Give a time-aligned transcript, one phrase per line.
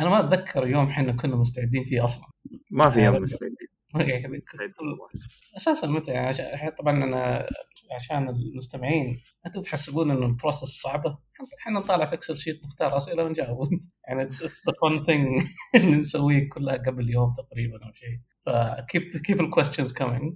[0.00, 2.24] أنا ما أتذكر يوم إحنا كنا مستعدين فيه أصلا.
[2.70, 3.56] ما في يعني يوم مستعدين.
[3.94, 5.10] يعني مستعد الصباح.
[5.56, 7.46] أساسا متى؟ يعني طبعا أنا
[7.94, 11.18] عشان المستمعين أنتم تحسبون انه ال process صعبة؟
[11.60, 13.68] إحنا نطالع في Excel sheet نختار أسئلة ونجاوب.
[14.08, 15.42] يعني اتس ذا فun ثينج
[15.74, 18.18] اللي نسويه كلها قبل يوم تقريبا أو شيء.
[18.46, 20.34] ف keep keep ال questions coming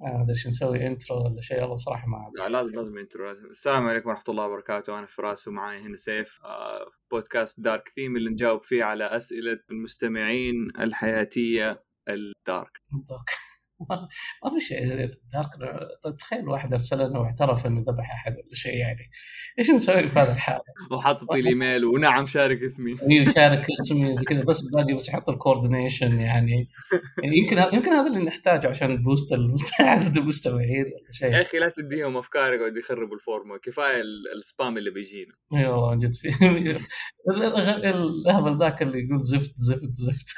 [0.00, 2.32] ما أدري شو نسوي intro ولا شيء والله بصراحة ما.
[2.38, 3.46] لا لازم لازم intro لازم.
[3.46, 8.30] السلام عليكم ورحمة الله وبركاته أنا فراس ومعي هنا سيف آه بودكاست Dark Theme اللي
[8.30, 13.30] نجاوب فيه على أسئلة المستمعين الحياتية الدارك دارك
[14.44, 15.48] ما في شيء dark
[16.04, 19.10] طيب تخيل واحد أرسل لنا واعترف إنه ذبح أحد ولا شيء يعني.
[19.58, 20.60] إيش نسوي في هذا الحال؟
[20.92, 22.96] وحاطط لي الايميل ونعم شارك اسمي.
[23.10, 26.68] أيوه شارك اسمي زي كذا بس باقي بس يحط ال coordinates يعني.
[27.24, 31.72] يمكن يمكن هذا اللي نحتاجه عشان boost المست- عدد المستمعين ولا يا شيء أخي لا
[31.76, 35.32] تديهم أفكار يقعدوا يخربوا الفورمة كفاية ال- ال spam اللي بيجينا.
[35.54, 36.28] إي والله جد في
[38.26, 40.28] الهبل ذاك اللي يقول زفت زفت زفت.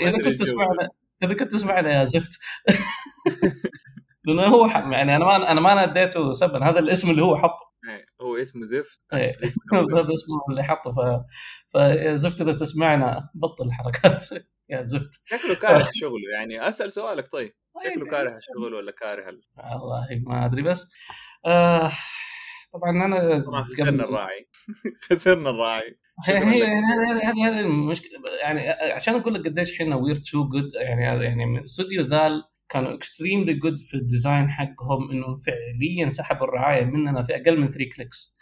[0.00, 0.88] إذا كنت تسمعنا
[1.22, 2.30] إذا كنت تسمعنا يا زفت.
[4.24, 7.70] لأنه هو ح- يعني أنا ما أنا ما ناديته سبا هذا الاسم اللي هو حطه.
[7.88, 9.00] إيه، هو اسمه زفت.
[9.12, 9.28] إيه.
[9.96, 10.92] هذا اسمه اللي حطه.
[10.92, 10.96] ف...
[11.68, 14.26] فيا زفت إذا تسمعنا بطل الحركات.
[14.68, 15.10] يا زفت.
[15.24, 17.52] شكله كاره شغله يعني أسأل سؤالك طيب.
[17.84, 18.10] شكله طيب.
[18.10, 20.92] كاره الشغل ولا كاره ال- والله ما أدري بس.
[21.46, 21.90] آه
[22.72, 24.48] طبعا أنا طبعا خسرنا الراعي.
[25.10, 25.98] خسرنا الراعي.
[26.24, 26.36] هي.
[26.36, 28.10] هذه هذه هذه المشكلة.
[28.42, 32.42] يعني عشان أقول لك قديش إحنا we're too good يعني هذا يعني من استوديو ذال
[32.68, 37.68] كانوا extremely good في ال design حقهم إنه فعليا سحبوا الرعاية مننا في أقل من
[37.68, 38.36] 3 clicks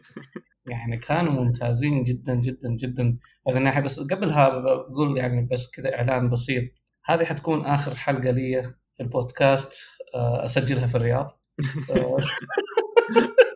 [0.72, 3.18] يعني كانوا ممتازين جدا جدا جدا.
[3.48, 6.84] هذه الناحيه بس قبلها بقول يعني بس كذا إعلان بسيط.
[7.04, 8.62] هذه حتكون آخر حلقة لي
[8.96, 11.26] في البودكاست آه، أسجلها في الرياض.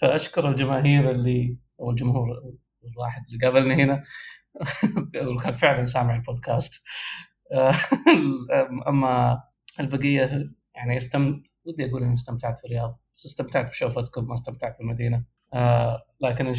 [0.00, 2.26] فأشكر الجماهير اللي أو الجمهور
[2.92, 4.02] الواحد اللي قابلني هنا.
[5.36, 6.84] وكان فعلا سامع البودكاست.
[8.88, 9.42] أما
[9.80, 13.00] البقية يعني استم ودي أقول إني استمتعت في الرياض.
[13.14, 15.24] بس استمتعت بشوفتكم ما استمتعت بالمدينة
[15.54, 16.54] آه لكن إن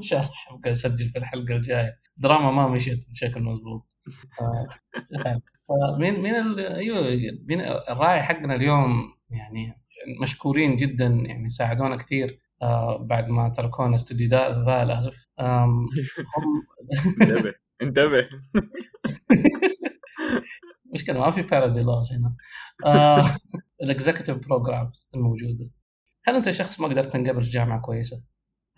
[0.00, 2.00] شاء الله أبقى أسجل في الحلقة الجاية.
[2.16, 3.96] دراما ما مشيت بشكل مضبوط
[4.40, 4.66] آه،.
[5.68, 7.00] فمين مين أيوه
[7.46, 9.80] مين الراعي حقنا اليوم؟ يعني
[10.22, 12.43] مشكورين جدا يعني ساعدونا كثير.
[13.00, 15.10] بعد ما تركونا استوديو ذا ذا
[15.40, 15.88] هم
[17.22, 18.28] انتبه انتبه.
[20.94, 22.36] مشكلة ما في parody laws هنا.
[22.86, 23.36] آه
[23.82, 25.70] ال executive programs الموجودة.
[26.24, 28.16] هل أنت شخص ما قدرت تنقبل في جامعة كويسة؟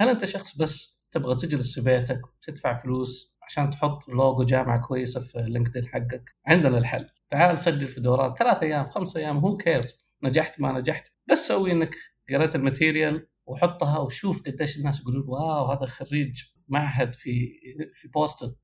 [0.00, 5.20] هل أنت شخص بس تبغى تجلس في بيتك وتدفع فلوس عشان تحط لوجو جامعة كويسة
[5.20, 7.06] في LinkedIn حقك؟ عندنا الحل.
[7.28, 11.08] تعال سجل في دورات ثلاث أيام خمس أيام who cares نجحت ما نجحت.
[11.30, 11.97] بس سوي إنك
[12.30, 17.49] قريت ال material وحطها وشوف قديش الناس يقولون wow هذا خريج معهد في
[17.93, 18.55] في بوسطن.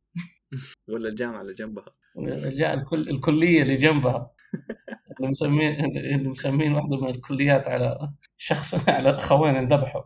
[0.88, 1.94] ولا الجامعة اللي جنبها.
[2.74, 4.30] الكل الكلية اللي جنبها.
[5.18, 10.02] اللي مسمين اللي مسمين واحدة من الكليات على شخص على اخوين انذبحوا.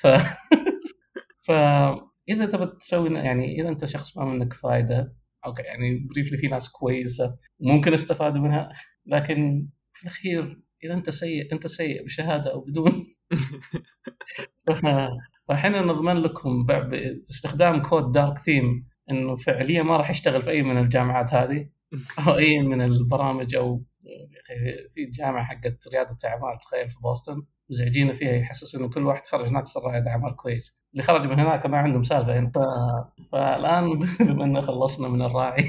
[0.00, 0.06] ف
[1.46, 1.50] ف
[2.28, 6.68] إذا تبى تسوي يعني إذا أنت شخص ما منك فائده أوكي يعني briefly في ناس
[6.68, 8.72] كويسة ممكن استفادوا منها
[9.06, 13.11] لكن في الأخير إذا أنت سيء أنت سيء بشهادة أو بدون
[15.48, 20.78] فاحنا نضمن لكم باستخدام كود دارك ثيم إنه فعليا ما راح يشتغل في أي من
[20.78, 21.68] الجامعات هذه
[22.26, 23.84] أو أي من البرامج أو
[24.94, 29.48] في جامعة حقت رياده اعمال تخيل في بوسطن مزعجين فيها يحسسوا انه كل واحد خرج
[29.48, 30.80] هناك صار رائد أعمال كويس.
[30.92, 32.52] اللي خرج من هناك ما عندهم سالفة هنا.
[32.54, 32.58] ف...
[33.32, 35.64] فالآن بما إن خلصنا من الراعي.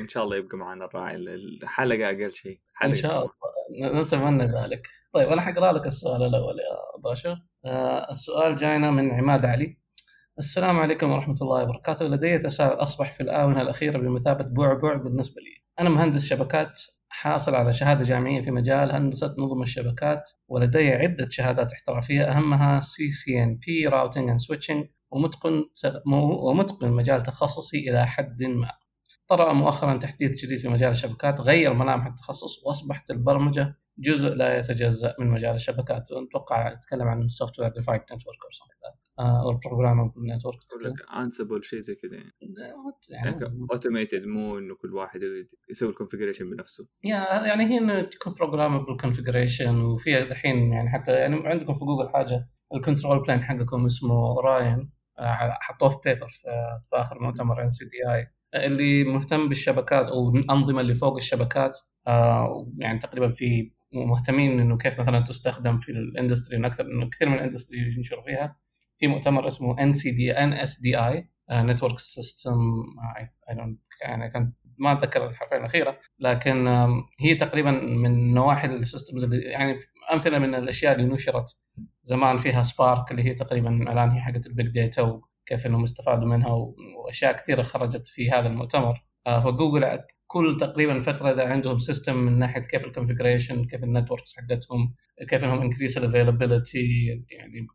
[0.00, 2.60] إن شاء الله يبقى معنا الراعي الحلقة أقل شيء.
[2.84, 3.30] إن شاء الله.
[3.82, 4.86] نتمنى ذلك.
[5.12, 7.36] طيب أنا حقرأ لك السؤال الأول يا باشا.
[7.64, 9.78] آه السؤال جاينا من عماد علي.
[10.38, 12.04] السلام عليكم ورحمة الله وبركاته.
[12.04, 15.64] لدي تساؤل أصبح في الآونة الأخيرة بمثابة بعبع بالنسبة لي.
[15.80, 21.72] أنا مهندس شبكات حاصل على شهادة جامعية في مجال هندسة نظم الشبكات ولدي عدة شهادات
[21.72, 25.64] احترافية أهمها CCNP Routing and Switching ومتقن
[26.46, 28.70] ومتقن مجال تخصصي إلى حد ما.
[29.28, 35.14] طرأ مؤخرا تحديث جديد في مجال الشبكات غير ملامح التخصص وأصبحت البرمجة جزء لا يتجزأ
[35.18, 36.08] من مجال الشبكات.
[36.12, 38.38] أتوقع يتكلم عن software defined network
[39.20, 42.32] أو بروجرامبل نتورك أقول لك Ansible شيء زي كذا يعني.
[43.08, 43.38] يعني
[43.72, 45.20] automated مو إنه كل واحد
[45.70, 46.88] يسوي ال configuration بنفسه.
[47.04, 52.08] يا- يعني هي إنه تكون programmable configuration وفيها الحين يعني حتى يعني عندكم في جوجل
[52.08, 54.90] حاجة ال control plane حقكم اسمه Orion
[55.60, 56.48] حطوه في paper في
[56.92, 63.72] آخر مؤتمر NSDI اللي مهتم بالشبكات أو الأنظمة اللي فوق الشبكات آه، يعني تقريبا في
[63.92, 68.22] مهتمين إنه كيف مثلا تستخدم في ال industry أكثر إنه كثير من ال industry ينشروا
[68.22, 68.56] فيها.
[68.98, 72.58] في مؤتمر اسمه ان سي دي ان اس دي اي نتورك سيستم
[74.02, 76.66] يعني كان ما أتذكر الحرفين الأخيرة لكن
[77.20, 79.76] هي تقريبا من نواحي ال systems يعني
[80.12, 81.58] أمثلة من الأشياء اللي نشرت
[82.02, 86.28] زمان فيها Spark اللي هي تقريبا الآن هي حقت ال big data وكيف إنهم استفادوا
[86.28, 86.50] منها
[87.04, 89.04] وأشياء كثيرة خرجت في هذا المؤتمر.
[89.26, 93.90] آه، فجوجل كل تقريبا فترة إذا عندهم system من ناحية كيف ال configuration كيف ال
[93.90, 94.94] networks حقتهم
[95.28, 97.66] كيف إنهم increase ال availability يعني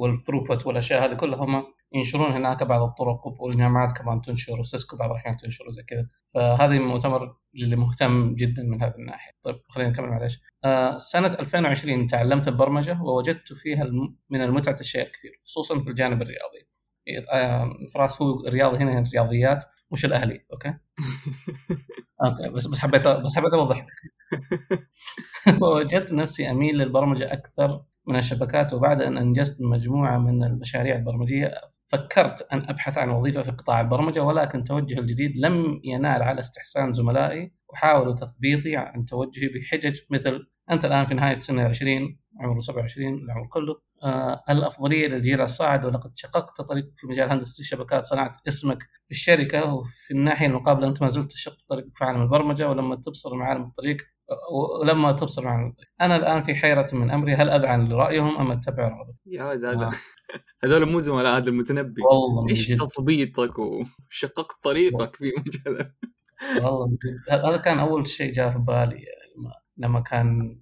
[0.00, 4.96] وال throughput والأشياء هذه كلها هم ينشرون هناك بعض الطرق والجامعات كمان تنشر و Cisco
[4.96, 6.06] بعض الأحيان تنشر وزي كذا.
[6.34, 9.32] فهذه مؤتمر اللي مهتم جدا من هذه الناحية.
[9.42, 13.84] طيب خلينا نكمل معلش آه سنة 2020 تعلمت البرمجة ووجدت فيها
[14.30, 16.67] من المتعة الشيء الكثير خصوصا في الجانب الرياضي.
[17.94, 20.68] فراس هو الرياضي هنا الرياضيات مش الأهلي أوكي؟
[22.24, 23.86] أوكي بس بس حبيت بس حبيت أوضح لك.
[25.62, 31.54] وجدت نفسي أميل للبرمجة أكثر من الشبكات وبعد أن أنجزت مجموعة من المشاريع البرمجية
[31.86, 36.92] فكرت أن أبحث عن وظيفة في قطاع البرمجة ولكن توجهي الجديد لم ينال على استحسان
[36.92, 43.14] زملائي وحاولوا تثبيطي عن توجهي بحجج مثل أنت الآن في نهاية سن العشرين عمره 27
[43.14, 43.80] العمر كله.
[44.50, 45.84] الأفضلية للجيل الصاعد.
[45.84, 49.74] ولقد شققت طريق في مجال هندسة الشبكات صنعت اسمك في الشركة.
[49.74, 52.68] وفي الناحية المقابلة أنت ما زلت تشق طريق في عالم البرمجة.
[52.70, 53.96] ولما تبصر معالم الطريق
[54.82, 55.88] ولما تبصر معالم الطريق.
[56.00, 57.34] أنا الآن في حيرة من أمري.
[57.34, 59.92] هل أذعن لرأيهم أم أتبع رغبتي يا هذا آه.
[60.64, 62.02] هذول مو زملاء هذا المتنبي.
[62.02, 65.92] والله إيش تثبيطك وشققت طريقك في مجال؟
[66.62, 66.98] والله
[67.30, 70.58] هذا كان أول شيء جاء في بالي يعني لما كان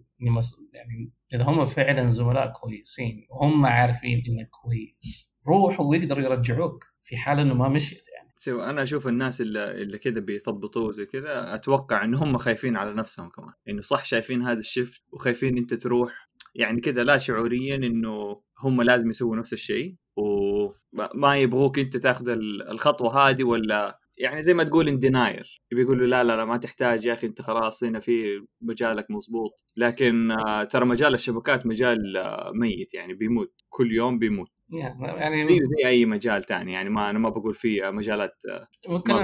[0.72, 7.40] يعني إذا هم فعلا زملاء كويسين وهم عارفين إنك كويس روحوا ويقدروا يرجعوك في حال
[7.40, 8.32] إنه ما مشيت يعني.
[8.40, 12.92] شوف أنا أشوف الناس اللي, اللي كذا بيثبطوا زي كذا أتوقع ان هم خايفين على
[12.92, 13.52] نفسهم كمان.
[13.68, 16.26] إنه صح شايفين هذا الشيفت وخايفين أنت تروح.
[16.54, 22.28] يعني كذا لا شعوريا إنه هم لازم يسووا نفس الشيء وما يبغوك أنت تاخذ
[22.70, 27.04] الخطوة هذه ولا يعني زي ما تقول ان ديناير بيقولوا لا لا لا ما تحتاج
[27.04, 29.64] يا أخي أنت خلاص هنا في مجالك مضبوط.
[29.76, 33.54] لكن آه، ترى مجال الشبكات مجال آه، ميت يعني بيموت.
[33.68, 34.48] كل يوم بيموت.
[34.72, 39.14] يعني زي زي أي مجال ثاني يعني ما أنا ما بقول في مجالات آه، ممكن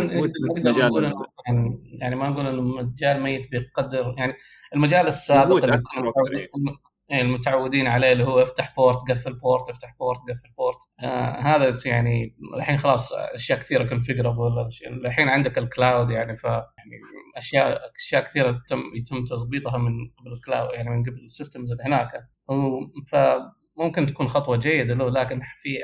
[0.64, 1.12] مجال
[2.00, 4.34] يعني ما نقول إنه المجال ميت بقدر يعني
[4.74, 5.82] المجال السابق اللي
[6.34, 6.48] يعني
[7.20, 12.36] المتعودين عليه اللي هو افتح port قفل port افتح port قفل port آه هذا يعني
[12.56, 16.64] الحين خلاص أشياء كثيرة configurable الحين عندك ال cloud يعني ف يعني
[17.36, 21.72] أشياء أشياء كثيرة تم يتم تظبيطها من قبل ال cloud يعني من قبل ال systems
[21.72, 22.28] اللي هناك
[23.08, 25.78] فممكن تكون خطوة جيدة له لكن في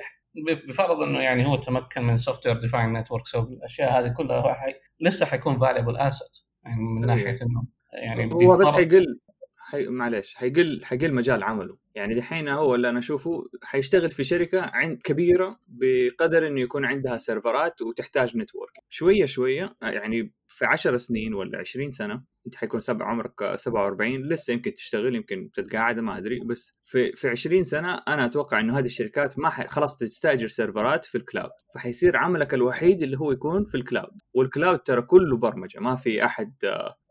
[0.69, 4.75] بفرض إنه يعني هو تمكن من software defined networks والاشياء هذه كلها هو حي...
[5.01, 7.17] لسه حيكون valuable asset يعني من إيه.
[7.17, 9.21] ناحية إنه يعني هو بس حيقل
[9.69, 9.87] حي...
[9.87, 11.77] معلش حيقل حيقل مجال عمله.
[11.95, 17.19] يعني دحين هو اللي أنا أشوفه حيشتغل في شركة عند كبيرة بقدر إنه يكون عندها
[17.19, 18.73] سيرفرات وتحتاج network.
[18.89, 24.53] شوية شوية يعني في 10 سنين ولا 20 سنة أنت حيكون سبع عمرك 47 لسه
[24.53, 28.85] يمكن تشتغل يمكن تتقاعد ما أدري بس في في 20 سنة أنا أتوقع إنه هذه
[28.85, 31.51] الشركات ما حي خلاص تستأجر سيرفرات في ال cloud.
[31.75, 34.21] فحيصير عملك الوحيد اللي هو يكون في ال cloud.
[34.35, 36.55] وال cloud ترى كله برمجة ما في أحد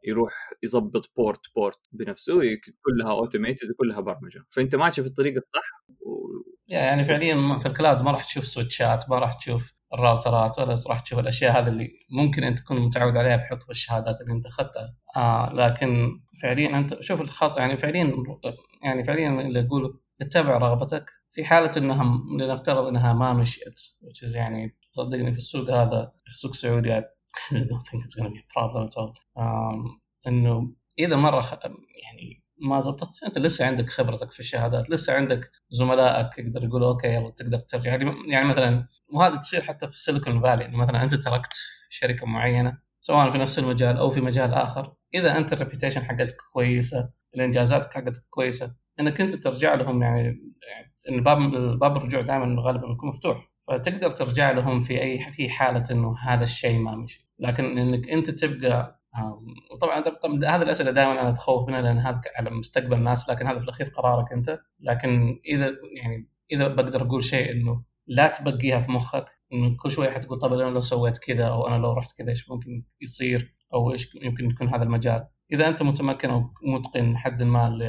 [0.07, 0.33] يروح
[0.63, 2.41] يظبط port port بنفسه
[2.81, 4.43] كلها automated وكلها برمجة.
[4.49, 6.27] فأنت ماشي في الطريق الصح؟ و...
[6.67, 10.75] يعني فعليا في ال cloud ما راح تشوف switchات ما راح تشوف ال routerات ولا
[10.87, 14.95] راح تشوف الأشياء هذه اللي ممكن أنت تكون متعود عليها بحكم الشهادات اللي أنت أخذتها.
[15.15, 18.13] آه لكن فعليا أنت شوف الخط يعني فعليا
[18.83, 21.11] يعني فعليا اللي يقولوا اتبع رغبتك.
[21.37, 26.51] في حالة إنها لنفترض إنها ما مشيت which يعني صدقني في السوق هذا في السوق
[26.51, 27.03] السعودي
[27.51, 29.13] I don't think it's going to be a problem at all.
[29.35, 31.59] Um, إنه إذا مرة
[32.03, 37.07] يعني ما زبطت أنت لسه عندك خبرتك في الشهادات لسه عندك زملائك يقدر يقولوا okay
[37.07, 37.91] يلا تقدر ترجع.
[37.91, 41.53] يعني, يعني مثلا وهذا تصير حتى في سيليكون فالي إنه مثلا أنت تركت
[41.89, 46.37] شركة معينة سواء في نفس المجال أو في مجال آخر إذا أنت ال reputation حقتك
[46.53, 50.23] كويسة الانجازات حقتك كويسة إنك أنت ترجع لهم يعني,
[50.69, 51.39] يعني ان باب
[51.79, 53.51] باب الرجوع دائما غالبا يكون مفتوح.
[53.67, 57.27] فتقدر ترجع لهم في اي في حالة إنه هذا الشيء ما مشي.
[57.39, 58.97] لكن إنك أنت تبقى
[59.71, 60.03] وطبعا
[60.45, 63.87] هذه الأسئلة دائما أنا أتخوف منها لأن هذا على مستقبل الناس لكن هذا في الأخير
[63.87, 64.59] قرارك أنت.
[64.79, 70.09] لكن إذا يعني إذا بقدر أقول شيء إنه لا تبقيها في مخك إنه كل شوية
[70.09, 73.91] حتقول طب أنا لو سويت كذا أو أنا لو رحت كذا إيش ممكن يصير؟ أو
[73.91, 77.79] إيش يمكن يكون هذا المجال؟ إذا أنت متمكن أو متقن حد ما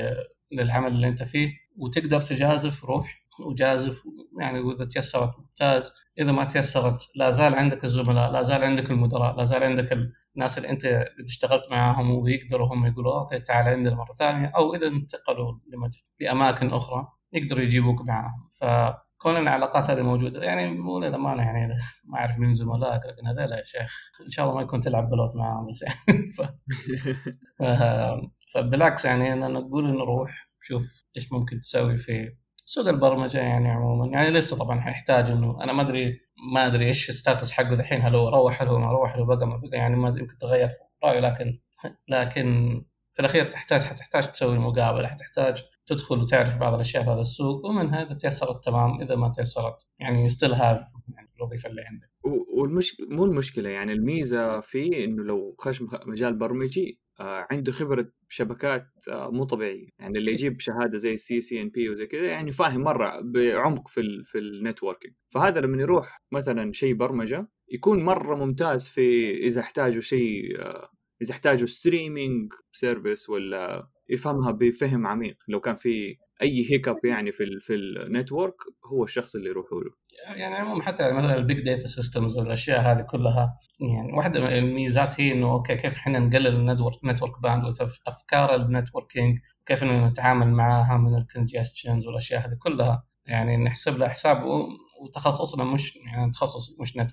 [0.53, 4.03] للعمل اللي أنت فيه وتقدر تجازف روح وجازف
[4.41, 5.93] يعني واذا تيسرت ممتاز.
[6.19, 9.99] إذا ما تيسرت لا زال عندك الزملاء لا زال عندك المدراء لا زال عندك
[10.37, 14.53] الناس اللي أنت قد اشتغلت معاهم ويقدروا هم يقولوا okay تعال عندنا مرة ثانية.
[14.57, 15.59] أو إذا انتقلوا
[16.21, 18.49] لأماكن أخرى يقدروا يجيبوك معاهم.
[18.61, 18.65] ف
[19.19, 23.65] كون العلاقات هذه موجودة يعني مو للأمانة يعني ما أعرف مين زملائك لكن هذول يا
[23.65, 26.31] شيخ إن شاء الله ما يكون تلعب بلوت معاهم بس يعني.
[26.37, 26.43] ف...
[27.59, 27.63] ف...
[28.55, 32.33] فبالعكس يعني أنا نقول نروح شوف إيش ممكن تسوي في
[32.69, 34.07] سوق البرمجة يعني عموما.
[34.07, 36.21] يعني لسه طبعا حيحتاج إنه أنا ما ادري
[36.55, 38.03] ما أدري إيش ال status حقه دحين.
[38.03, 39.79] هل هو روح هل هو ما روح هل هو بقى ما بقى.
[39.79, 40.71] يعني ما يمكن تغير
[41.05, 41.59] رأيه لكن
[42.09, 47.67] لكن في الأخير تحتاج حتحتاج تسوي مقابلة حتحتاج تدخل وتعرف بعض الأشياء في هذا السوق.
[47.67, 49.87] ومنها اذا تيسرت تمام إذا ما تيسرت.
[49.99, 50.81] يعني still have
[51.39, 52.11] الوظيفه اللي عندك.
[52.59, 58.87] والمشكلة مو المشكلة يعني الميزة فيه إنه لو خش مجال برمجي آه عنده خبرة شبكات
[59.11, 59.89] آه مو طبيعية.
[59.99, 64.25] يعني اللي يجيب شهادة زي ال CCNP وزي كذا يعني فاهم مرة بعمق في ال
[64.25, 65.15] في ال networking.
[65.31, 70.91] فهذا لما يروح مثلا شيء برمجة يكون مرة ممتاز في إذا احتاجوا شيء آه
[71.23, 75.37] إذا احتاجوا streaming service ولا يفهمها بفهم عميق.
[75.49, 78.55] لو كان في أي hiccup يعني في ال في ال network
[78.93, 79.91] هو الشخص اللي يروحوا له.
[80.37, 85.21] يعني عموما حتى مثلا ال big data systems الاشياء هذه كلها يعني واحدة من الميزات
[85.21, 90.07] هي إنه okay كيف إحنا نقلل ال network network bandwidth أفكار ال networking كيف انه
[90.07, 93.05] نتعامل معاها من ال congestions والأشياء هذه كلها.
[93.27, 94.45] يعني نحسب لها حساب
[95.03, 97.13] وتخصصنا مش يعني تخصص مش يعني,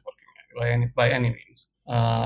[0.62, 1.76] يعني by any means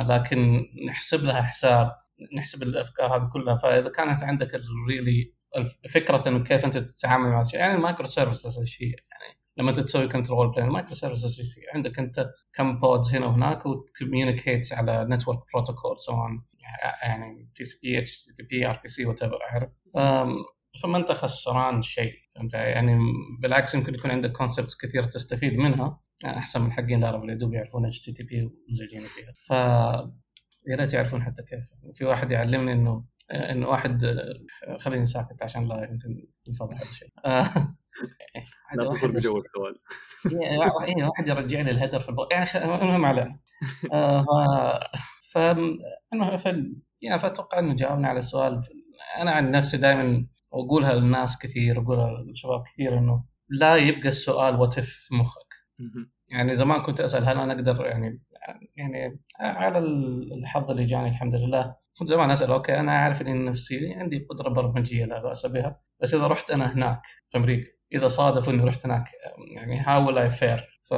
[0.09, 1.91] لكن نحسب لها حساب
[2.37, 3.55] نحسب الأفكار هذه كلها.
[3.55, 5.38] فإذا كانت عندك ال really
[5.93, 10.51] فكرة إنه كيف أنت تتعامل مع الشيء يعني ال microservices شيء يعني لما تسوي control
[10.51, 16.29] plane ال microservices عندك أنت كم pods هنا وهناك وت communicate على network protocol سواء
[17.03, 19.69] يعني تي سي بي اتش تي بي ار بي سي وات ايفر عارف
[20.83, 22.13] فما أنت خسران شيء.
[22.35, 22.99] فهمت؟ يعني
[23.41, 27.85] بالعكس يمكن يكون عندك concepts كثير تستفيد منها أحسن من حقين Laravel اللي دوب يعرفون
[27.85, 29.31] HTTP ومزعجين فيها.
[29.47, 29.51] ف
[30.67, 31.69] يا ريت يعرفون حتى كيف.
[31.93, 34.05] في واحد يعلمني إنه إنه واحد
[34.79, 37.09] خليني ساكت عشان لا يمكن ينفضح ولا شيء
[38.75, 39.79] لا تصل بجو السؤال.
[40.87, 42.27] اي واحد يرجع لي ال header في البو...
[42.31, 43.39] يعني المهم علينا.
[45.31, 45.37] ف
[46.37, 46.45] ف...
[47.01, 48.61] يعني فأتوقع إنه جاوبنا على السؤال.
[49.17, 54.79] أنا عن نفسي دائما واقولها للناس كثير واقولها للشباب كثير إنه لا يبقى السؤال what
[54.79, 55.53] في مخك.
[56.29, 58.21] يعني زمان كنت أسأل هل أنا أقدر يعني
[58.75, 63.93] يعني على الحظ اللي جاني الحمد لله كنت زمان أسأل okay أنا اعرف إني نفسي
[63.93, 68.49] عندي قدرة برمجية لا بأس بها بس إذا رحت أنا هناك في أمريكا إذا صادف
[68.49, 69.09] إني رحت هناك
[69.55, 70.93] يعني how I fare ف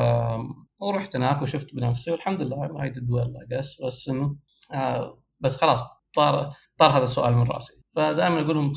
[0.80, 4.36] ورحت هناك وشفت بنفسي والحمد لله I did well I guess بس إنه
[4.74, 5.84] آه بس خلاص
[6.16, 7.74] طار طار هذا السؤال من رأسي.
[7.96, 8.74] فدائما أقول لهم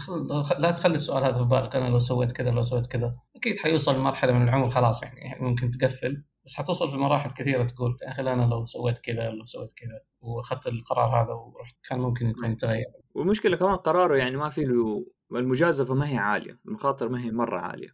[0.59, 3.17] لا تخلي السؤال هذا في بالك أنا لو سويت كذا لو سويت كذا.
[3.37, 7.97] أكيد حيوصل لمرحلة من العمر خلاص يعني ممكن تقفل بس حتوصل في مراحل كثيرة تقول
[8.03, 11.77] يا أخي أنا لو سويت كذا لو سويت كذا وأخذت القرار هذا ورحت.
[11.89, 12.85] كان ممكن يكون تغير.
[13.15, 17.59] والمشكلة كمان قراره يعني ما في له المجازفة ما هي عالية المخاطر ما هي مرة
[17.61, 17.89] عالية.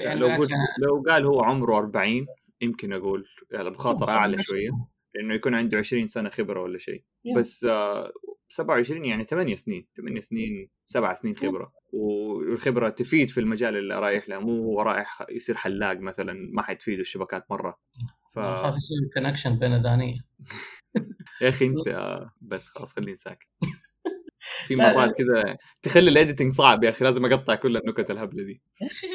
[0.00, 0.50] يعني لو قلت
[0.82, 2.26] لو قال هو عمره 40
[2.60, 4.70] يمكن أقول يعني مخاطر أعلى شوية.
[5.14, 7.04] لأنه يكون عنده 20 سنة خبرة ولا شيء.
[7.36, 8.12] بس آه
[8.48, 11.72] 27 يعني 8 سنين 8 سنين 7 سنين خبرة.
[11.92, 17.00] والخبرة تفيد في المجال اللي رايح له مو هو رايح يصير حلاق مثلا ما حتفيده
[17.00, 17.78] الشبكات مرة.
[18.34, 20.18] ف خاف يصير connection بين ذانيه
[21.42, 21.76] يا أخي أنت
[22.40, 23.46] بس خلاص خليني ساكت.
[24.66, 28.62] في مرات كذا تخلي ال editing صعب يا أخي لازم أقطع كل النكت الهبلة دي.
[28.82, 29.06] يا أخي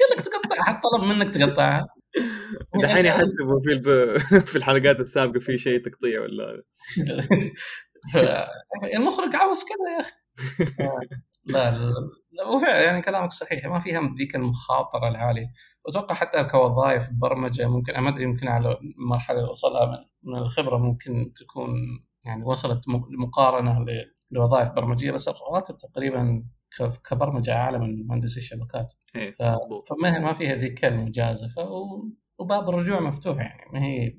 [0.00, 1.86] قال لك تقطع حط طلب منك تقطعها.
[2.82, 4.18] دحين يحسبوا في الب...
[4.50, 6.62] في الحلقات السابقة في شيء تقطيع ولا
[8.96, 11.06] المخرج عاوز كذا يا أخي.
[11.44, 11.92] لا لا
[12.32, 13.66] لا يعني كلامك صحيح.
[13.66, 15.46] ما فيها ذيك المخاطرة العالية.
[15.84, 21.32] واتوقع حتى كوظائف برمجة ممكن ما أدري يمكن على المرحلة اللي وصلها من الخبرة ممكن
[21.36, 21.74] تكون
[22.24, 22.80] يعني وصلت
[23.18, 23.86] مقارنة
[24.30, 26.44] لوظائف برمجية بس الرواتب تقريبا
[27.10, 28.92] كبرمجة أعلى من مهندسي الشبكات.
[29.16, 29.34] إيه،
[29.90, 31.62] فما ما فيها ذيك المجازفة.
[32.38, 34.18] وباب الرجوع مفتوح يعني ما هي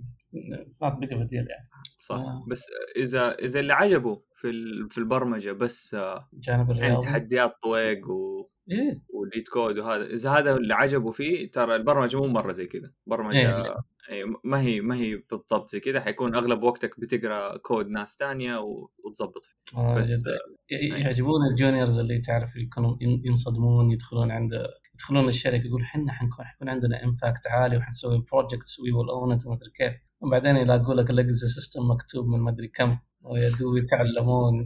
[0.68, 1.70] صارت big deal يعني.
[2.00, 2.16] صح.
[2.16, 2.46] آه.
[2.50, 2.66] بس
[2.98, 4.52] اذا إذا اللي عجبه في
[4.90, 5.96] في البرمجة بس
[6.34, 6.94] جانب الرياضي.
[6.94, 10.06] يعني تحديات طويق و إيه؟ وليت كود وهذا.
[10.06, 12.92] إذا هذا اللي عجبه فيه ترى البرمجة مو مرة زي كذا.
[13.08, 13.76] برمجه إيه؟
[14.10, 16.00] إيه ما هي ما هي بالضبط زي كذا.
[16.00, 18.60] حيكون أغلب وقتك بتقرأ كود ناس ثانية
[19.06, 19.78] وتظبط فيه.
[19.78, 20.40] آه بس آه
[20.72, 24.52] يعجبون ال juniors اللي تعرف يكونوا ينصدمون يدخلون عند
[24.94, 29.56] يدخلون الشركة يقول إحنا حنكون حيكون عندنا impact عالي وحنسوي projects we will own وما
[29.56, 29.94] أدري كيف.
[30.24, 34.66] وبعدين يلاقوا لك ال legacy system مكتوب من ما أدري كم ويدو يتعلمون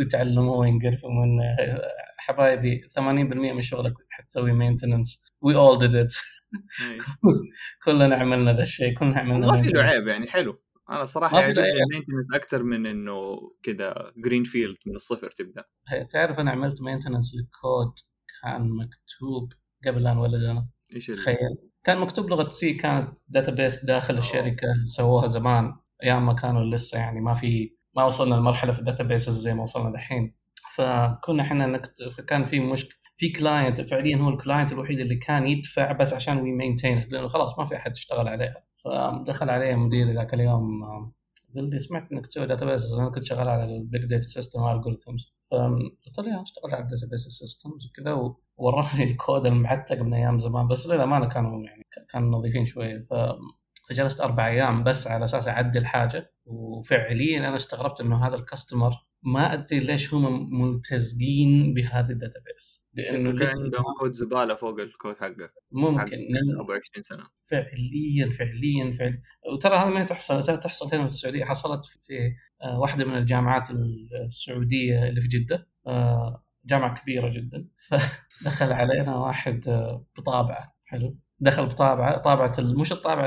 [0.00, 1.40] يتعلمون ينقرفوا من
[2.18, 6.14] حبايبي 80% من شغلك حتسوي maintenance we all did it
[7.84, 10.62] كلنا عملنا ذا الشيء كلنا عملنا ما في له عيب يعني حلو.
[10.90, 15.64] أنا صراحة يعجبني ال maintenance أكثر من إنه كذا green field من الصفر تبدأ.
[16.10, 17.94] تعرف أنا عملت maintenance لل code
[18.42, 19.52] كان مكتوب
[19.86, 20.68] قبل لا نولد أنا.
[20.94, 21.56] إيش تخيل.
[21.86, 25.72] كان مكتوب لغة سي كانت database داخل الشركة سووها زمان.
[26.02, 29.62] أيام ما كانوا لسه يعني ما في ما وصلنا لمرحلة في ال database زي ما
[29.62, 30.34] وصلنا دحين.
[30.74, 35.46] فكنا إحنا نكتب كان في مشكله في client فعليا هو ال client الوحيد اللي كان
[35.46, 38.64] يدفع بس عشان we maintain لأنه خلاص ما في أحد يشتغل عليها.
[38.84, 41.12] فدخل علي مديري ذاك اليوم آم،
[41.56, 44.69] قال لي سمعت إنك تسوي database أنا كنت شغال على ال big data system و
[44.69, 48.12] algorithms فقلت له "yeah، اشتغلت على ال database systems وكذا
[48.58, 53.06] ووراني الكود المعتق من أيام زمان بس للأمانة كانوا يعني كانوا نظيفين شوية.
[53.90, 58.90] فجلست أربع أيام بس على أساس أعدل حاجة وفعليا أنا استغربت إنه هذا ال customer
[59.22, 64.80] ما أدري ليش هم ملتزقين بهذه ال database لأنه شكله كان عندهم كود زبالة فوق
[64.80, 65.50] الكود حقه.
[65.72, 66.16] ممكن.
[66.60, 67.24] ابو 20 سنة.
[67.44, 69.22] فعليا فعليا فعليا.
[69.52, 71.98] وترى هذا ما تحصل تحصل هنا في السعودية حصلت في
[72.64, 73.68] واحدة من الجامعات
[74.26, 75.68] السعودية اللي في جدة.
[75.86, 77.68] آه، جامعة كبيرة جدا.
[77.88, 80.76] فدخل علينا واحد آه، بطابعة.
[80.84, 81.18] حلو.
[81.40, 83.26] دخل بطابعة طابعة مش الطابعة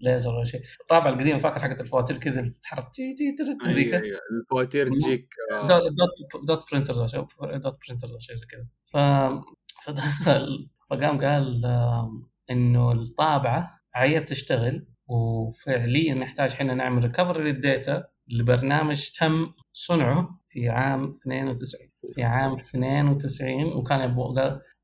[0.00, 4.18] الليزر ولا شيء الطابعة القديمة فاكر حقت الفواتير كذا اللي تتحرك تي تي هذيك أيوه
[4.40, 5.68] الفواتير تجيك آه،
[6.48, 7.00] dot printers
[7.62, 8.66] dot printers أو شيء زي كذا.
[8.86, 8.96] ف
[9.84, 11.64] فدخل فقام قال
[12.50, 20.68] إنه الطابعة عيت تشتغل وفعليا نحتاج إحنا نعمل recovery لل data لبرنامج تم صنعه في
[20.68, 24.14] عام 92 في عام 92 وكان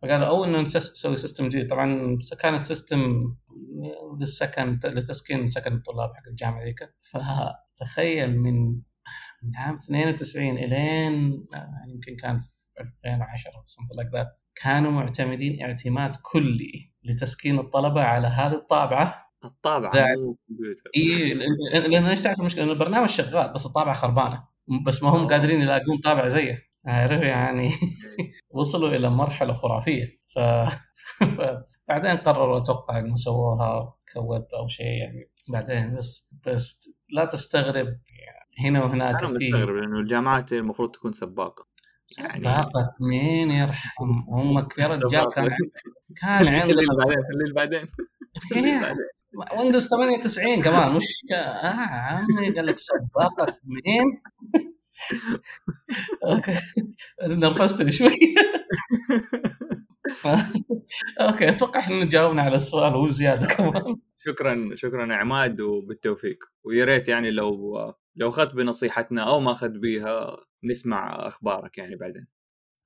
[0.03, 1.71] قال أو إنه نسوي system جديد.
[1.71, 3.35] طبعا كان ال system
[4.21, 6.79] للسكن لتسكين سكن الطلاب حق الجامعة ذيك.
[7.03, 8.69] فتخيل من
[9.43, 15.63] من عام 92 إلين يعني يمكن كان في 2010 أو something like that كانوا معتمدين
[15.63, 19.26] اعتماد كلي لتسكين الطلبة على هذه الطابعة.
[19.47, 19.91] الطابعة.
[20.17, 20.91] مو كمبيوتر.
[20.97, 21.33] إي
[21.89, 24.45] لأن إيش تعرف المشكلة؟ انه البرنامج شغال بس الطابعة خربانة.
[24.87, 25.29] بس ما هم أوه.
[25.29, 26.63] قادرين يلاقون طابع زيه.
[26.87, 27.71] عارف يعني؟
[28.57, 30.05] وصلوا إلى مرحلة خرافية.
[30.35, 30.39] ف...
[31.37, 35.31] فبعدين قرروا أتوقع إنه سووها كويب أو شيء يعني.
[35.49, 37.87] بعدين بس بس لا تستغرب.
[37.87, 41.67] يعني هنا وهناك أنا مستغرب لأنه الجامعات المفروض تكون سباقة.
[42.19, 45.59] يعني باقة مين يرحم أمك؟ يا رجال كان سباقة.
[46.21, 47.89] كان عندنا بعدين بعدين.
[48.51, 49.07] خليه بعدين.
[49.35, 51.05] ويندوز 98 كمان مش.
[51.33, 54.23] آه عمي قال لك سباقة مين؟
[56.25, 56.53] okay
[57.23, 58.19] نرفزتني شوي
[61.21, 67.31] okay أتوقع إحنا جاوبنا على السؤال وزياده كمان شكرا شكرا عماد وبالتوفيق ويا ريت يعني
[67.31, 67.77] لو
[68.17, 72.27] لو أخذت بنصيحتنا أو ما أخذت بيها نسمع أخبارك يعني بعدين.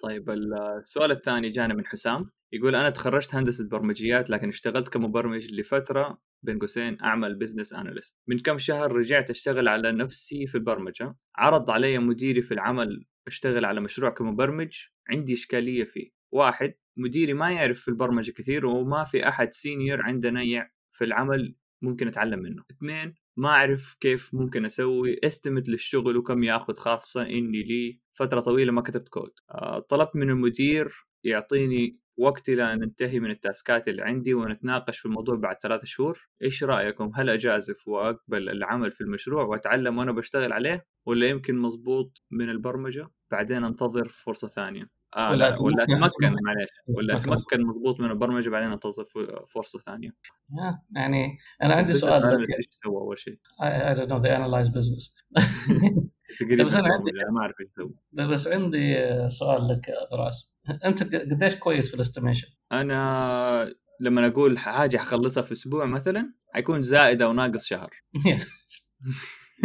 [0.03, 6.19] طيب السؤال الثاني جانا من حسام يقول أنا تخرجت هندسة برمجيات لكن اشتغلت كمبرمج لفترة
[6.43, 11.17] بين قوسين أعمل business analyst من كم شهر رجعت أشتغل على نفسي في البرمجة.
[11.37, 14.79] عرض علي مديري في العمل أشتغل على مشروع كمبرمج.
[15.09, 16.11] عندي إشكالية فيه.
[16.33, 22.09] واحد مديري ما يعرف في البرمجة كثير وما في أحد senior عندنا في العمل ممكن
[22.09, 22.65] أتعلم منه.
[22.71, 28.01] اثنين ما أعرف كيف ممكن أسوي estimate للشغل وكم يأخذ خاصة إني لي.
[28.13, 33.31] فترة طويلة ما كتبت كود آه، طلبت من المدير يعطيني وقت إلى أن ننتهي من
[33.31, 36.29] ال task ات اللي عندي ونتناقش في الموضوع بعد ثلاثة شهور.
[36.43, 42.23] إيش رأيكم؟ هل اجازف واقبل العمل في المشروع وأتعلم وأنا بشتغل عليه ولا يمكن مضبوط
[42.31, 44.91] من البرمجة؟ بعدين انتظر فرصة ثانية.
[45.17, 47.17] آه ولا لا ولا أتمكن معلش ولا.
[47.17, 47.63] أتمكن.
[47.63, 49.05] مضبوط من البرمجة بعدين انتظر
[49.49, 50.11] فرصة ثانية.
[50.59, 54.21] آه، يعني أنا عندي سؤال إيش سوى أول شيء؟ I, I don't know.
[54.21, 55.15] They analyze business.
[56.41, 58.29] تقريبا بس أنا عندي- ما أعرف إيش يسوي.
[58.33, 58.97] بس عندي
[59.29, 65.53] سؤال لك يا فراس أنت قديش كويس في الاستيميشن؟ أنا لما أقول حاجة حخلصها في
[65.53, 67.91] أسبوع مثلا حيكون زائد أو ناقص شهر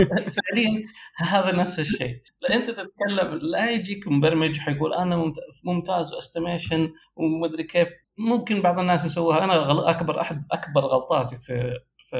[0.07, 0.83] فعليا
[1.17, 2.21] هذا نفس الشيء.
[2.53, 7.87] أنت تتكلم لا يجيك مبرمج حيقول أنا ممت- ممتاز estimation ومدري كيف.
[8.17, 9.43] ممكن بعض الناس يسووها.
[9.43, 9.89] أنا.
[9.89, 12.17] أكبر أحد أكبر غلطاتي في في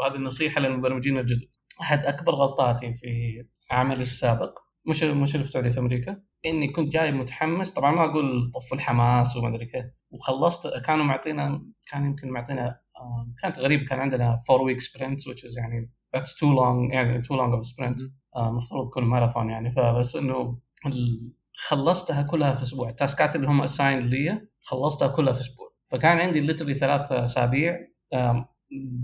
[0.00, 1.48] وهذه النصيحة للمبرمجين الجدد.
[1.80, 3.06] أحد أكبر غلطاتي في
[3.70, 4.58] عملي السابق.
[4.88, 6.22] مش مش في السعودية في أمريكا.
[6.46, 7.70] إني كنت جاي متحمس.
[7.70, 9.84] طبعا ما أقول طف الحماس وما أدري كيف.
[10.10, 13.88] وخلصت كانوا معطينا كان يمكن معطينا آه، كانت غريب.
[13.88, 17.66] كان عندنا 4 week sprints which is يعني that's too long يعني too long of
[17.66, 18.02] a sprint.
[18.02, 18.14] مم.
[18.36, 19.70] آه، المفروض كل ماراثون يعني.
[19.72, 20.58] فبس إنه
[21.68, 22.88] خلصتها كلها في أسبوع.
[22.88, 25.72] ال task ات اللي هم assign لي خلصتها كلها في أسبوع.
[25.92, 27.78] فكان عندي literally ثلاث أسابيع.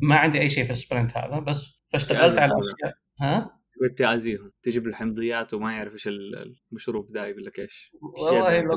[0.03, 1.39] ما عندي أي شيء في ال sprint هذا.
[1.39, 2.53] بس فاشتغلت على.
[2.59, 2.95] أشياء.
[3.21, 7.93] ها؟ قلت تعازيهم تجيب له حمضيات وما يعرف إيش ال- المشروب ده يقول لك إيش؟
[8.03, 8.77] والله لو,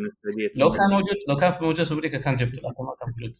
[0.59, 0.71] لو.
[0.71, 3.33] كان موجود لو كان في موجود في أمريكا كان جبته لكن ما كان موجود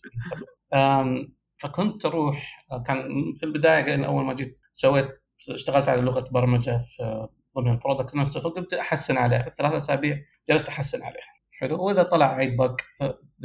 [1.58, 5.08] فكنت أروح كان في البداية أول ما جيت سويت
[5.49, 9.41] اشتغلت على لغة برمجة في ضمن ال product نفسه فقمت أحسن عليها.
[9.41, 11.21] في الثلاث أسابيع جلست أحسن عليها.
[11.60, 11.84] حلو.
[11.84, 12.82] وإذا طلع أي bug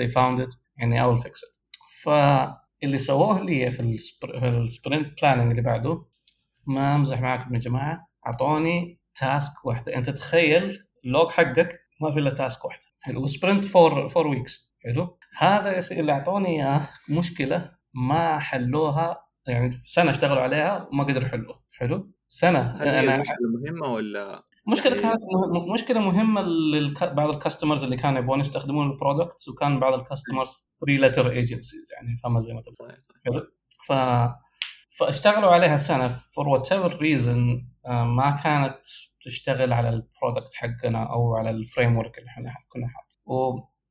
[0.00, 1.40] they found it يعني I'll fix
[2.02, 4.40] فاللي سووه لي في ال spr...
[4.40, 6.04] في ال sprint planning اللي بعده
[6.66, 9.96] ما أمزح معاكم يا جماعة اعطوني task واحدة.
[9.96, 12.84] أنت تخيل ال log حقك ما في إلا task واحدة.
[13.00, 13.26] حلو.
[13.26, 15.18] sprint for four weeks حلو.
[15.38, 19.24] هذا اللي اعطوني إياه مشكلة ما حلوها.
[19.46, 21.60] يعني سنة اشتغلوا عليها وما قدروا يحلوها.
[21.72, 22.12] حلو.
[22.28, 22.60] سنة.
[22.60, 28.18] هل أنا مشكله مهمة ولا مشكلة كانت مه- مشكلة مهمة لبعض ال customers اللي كانوا
[28.18, 32.60] يبغون يستخدمون ال products وكان بعض ال customers three letter agencies يعني فاهمه زي ما
[32.62, 32.88] تبغى.
[32.88, 33.46] طيب حلو.
[33.86, 33.92] ف
[34.98, 38.80] فاشتغلوا عليها سنة for whatever reason ما كانت
[39.20, 43.20] تشتغل على ال product حقنا أو على ال framework اللي إحنا كنا حاطين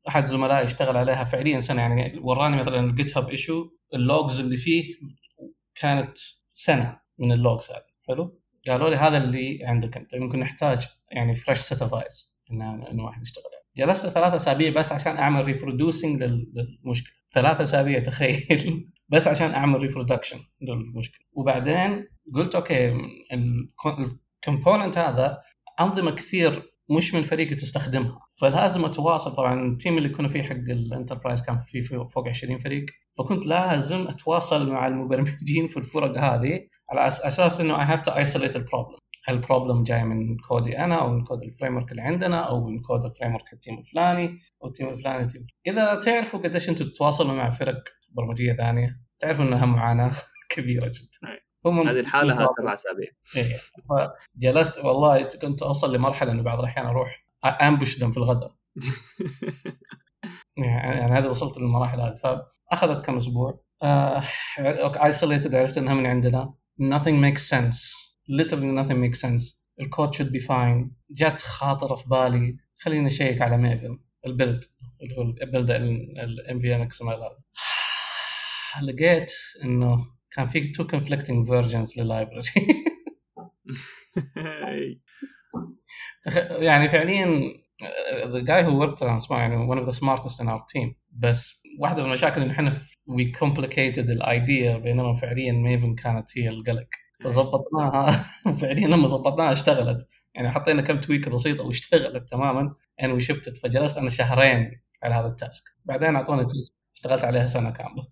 [0.05, 4.57] واحد زملائي اشتغل عليها فعليا سنة يعني وراني مثلا ال GitHub issue ال logs اللي
[4.57, 4.95] فيه
[5.75, 6.17] كانت
[6.51, 7.83] سنة من ال logs هذه.
[8.07, 10.15] حلو؟ قالوا لي هذا اللي عندك أنت.
[10.15, 13.43] ممكن نحتاج يعني fresh set of eyes إن واحد يشتغل.
[13.45, 17.15] عليه جلست ثلاث أسابيع بس عشان أعمل reproducing للمشكلة.
[17.33, 18.89] ثلاث أسابيع تخيل.
[19.11, 21.25] بس عشان أعمل reproduction للمشكلة.
[21.33, 22.97] وبعدين قلت okay
[23.33, 25.41] ال component هذا
[25.79, 28.19] أنظمة كثير مش من فريقي تستخدمها.
[28.35, 29.35] فلازم أتواصل.
[29.35, 32.85] طبعا ال team اللي كنا فيه حق ال enterprise كان فيه فوق 20 فريق.
[33.17, 38.55] فكنت لازم أتواصل مع المبرمجين في الفرق هذه على أساس إنه I have to isolate
[38.55, 42.01] ال problem هل ال problem جاي من كودي أنا أو من code ال framework اللي
[42.01, 45.47] عندنا أو من code ال framework ال team الفلاني أو ال team الفلاني ال team
[45.67, 50.11] إذا تعرفوا قديش أنتم تتواصلوا مع فرق برمجية ثانية تعرفوا إنها معاناة
[50.55, 51.39] كبيرة جدا.
[51.65, 53.07] هم هذه الحالة سبع أسابيع.
[53.35, 53.57] إيه.
[53.89, 58.55] فجلست والله كنت أوصل لمرحلة إنه بعض الأحيان أروح ambush them في الغداء.
[60.57, 62.15] يعني هذا وصلت للمراحل هذه.
[62.71, 63.61] فأخذت كم أسبوع.
[65.05, 66.53] isolated عرفت إنها من عندنا.
[66.81, 67.77] Nothing makes sense.
[68.29, 69.59] Literally nothing makes sense.
[69.79, 70.91] ال code should be fine.
[71.11, 72.57] جت خاطرة في بالي.
[72.77, 74.63] خليني أ check على Maven ال build
[75.01, 77.37] اللي هو البيلد ال MVNX هذا
[78.81, 79.31] لقيت
[79.63, 82.43] إنه كان في two conflicting versions لل library
[86.67, 87.53] يعني فعليا
[88.25, 90.93] the guy who worked on اسمه يعني one of the smartest in our team.
[91.11, 92.71] بس واحدة من المشاكل ان إحنا
[93.09, 96.87] we complicated ال idea بينما فعليا Maven كانت هي القلق.
[97.23, 98.25] فظبطناها.
[98.61, 100.07] فعليا لما ظبطناها اشتغلت.
[100.35, 103.61] يعني حطينا كم تويكه بسيطة واشتغلت تماما and we shipped it.
[103.63, 105.63] فجلست أنا شهرين على هذا ال task.
[105.85, 106.47] بعدين أعطوني
[106.95, 108.07] اشتغلت عليها سنة كاملة.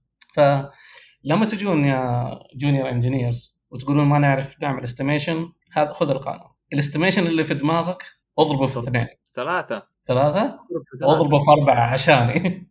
[1.28, 6.50] فلما تجون يا junior engineers وتقولون ما نعرف نعمل estimation هذا خذ القانون.
[6.74, 8.04] ال estimation اللي في دماغك
[8.40, 9.08] اضربه في اثنين.
[9.36, 9.88] ثلاثة.
[10.06, 10.60] ثلاثة؟
[11.04, 12.68] اضربه في أربعة عشاني.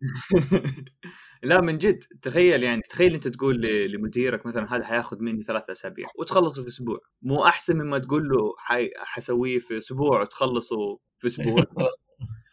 [1.43, 6.07] لا من جد تخيل يعني تخيل انت تقول لمديرك مثلا هذا حياخذ مني ثلاثة أسابيع.
[6.19, 6.99] وتخلصه في أسبوع.
[7.21, 8.89] مو أحسن مما تقول له حي...
[8.97, 11.63] حسويه في أسبوع وتخلصه في أسبوع.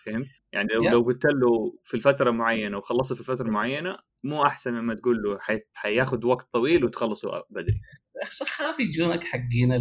[0.07, 4.75] فهمت؟ يعني لو, لو قلت له في الفترة معينة وخلصه في فترة معينة مو أحسن
[4.75, 5.61] مما تقول له حي...
[5.75, 7.81] حياخذ وقت طويل وتخلصه بدري.
[8.25, 9.73] خاف يجونك حقين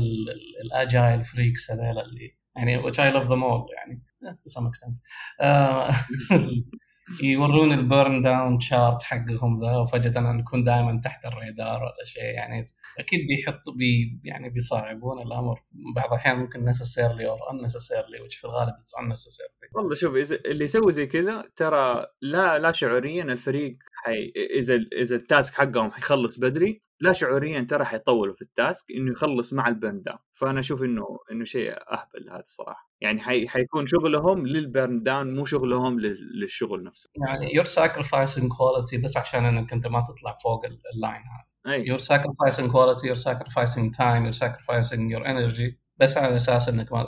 [0.65, 4.99] ال agile freaks هذول اللي يعني which I love them all يعني to some extent.
[7.23, 12.23] يورون ال burn down chart حقهم ذا وفجأة نكون دائما تحت الرادار ولا شيء.
[12.23, 12.63] يعني
[12.99, 15.63] أكيد بيحطوا بي يعني بيصعبون الأمر.
[15.95, 19.75] بعض الأحيان ممكن necessarily or unnecessarily which في الغالب it's unnecessarily.
[19.75, 25.23] والله شوف اللي يسوي زي كذا ترى لا لا شعوريا الفريق حي إذا إذا ال
[25.23, 29.74] task حقهم حيخلص بدري لا شعوريا ترى حيطولوا في ال task إنه يخلص مع ال
[29.74, 30.17] burn down.
[30.33, 33.47] فأنا أشوف إنه إنه شيء أهبل هذا الصراحه يعني حي...
[33.47, 37.09] حيكون شغلهم لل burn down مو شغلهم للشغل نفسه.
[37.15, 40.61] يعني you're sacrificing quality بس عشان إنك أنت ما تطلع فوق
[40.95, 41.83] ال line هذا.
[41.85, 47.07] you're sacrificing quality you're sacrificing time you're sacrificing your energy بس على أساس إنك ما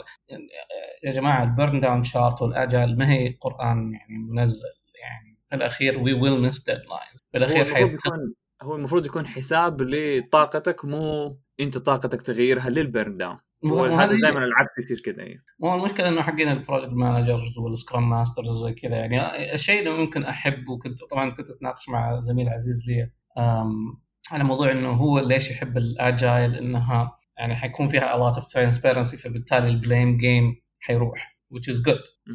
[1.04, 4.66] يا جماعة ال burn down chart وال agile ما هي قرآن يعني منزل.
[5.00, 7.22] يعني في الأخير we will miss deadlines.
[7.32, 13.38] في الأخير حيكون هو المفروض يكون حساب لطاقتك مو أنت طاقتك تغيرها لل burn down
[13.74, 15.44] هذا دائما العكس يصير كذا يعني.
[15.60, 19.90] مو المشكلة إنه حقين ال project managers وال scrum masters وزي كذا يعني الشيء اللي
[19.90, 23.10] ممكن احب وكنت طبعا كنت أتناقش مع زميل عزيز لي
[24.30, 28.42] على موضوع إنه هو ليش يحب ال agile إنها يعني حيكون فيها a lot of
[28.42, 32.32] transparency فبالتالي ال blame game حيروح which is good.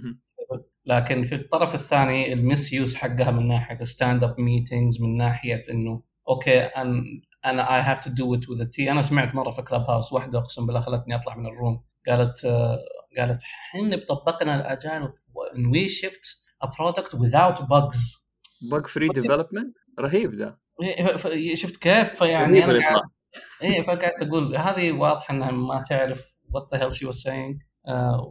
[0.85, 6.01] لكن في الطرف الثاني ال misuse حقها من ناحية stand up meetings من ناحية إنه
[6.31, 7.03] okay أنا
[7.45, 10.65] أنا I have to do it with TDD أنا سمعت مرة في Clubhouse واحدة أقسم
[10.65, 11.83] بالله خلتني أطلع من ال room.
[12.07, 12.45] قالت
[13.17, 15.09] قالت إحنا طبقنا ال agile
[15.55, 16.25] and we shipped
[16.61, 18.21] a product without bugs.
[18.71, 20.57] bug free development رهيب ذا
[21.53, 23.01] شفت كيف؟ فيعني أنا قاعد
[23.63, 27.61] I فقعدت أقول هذه واضحه إنها ما تعرف what the hell she was saying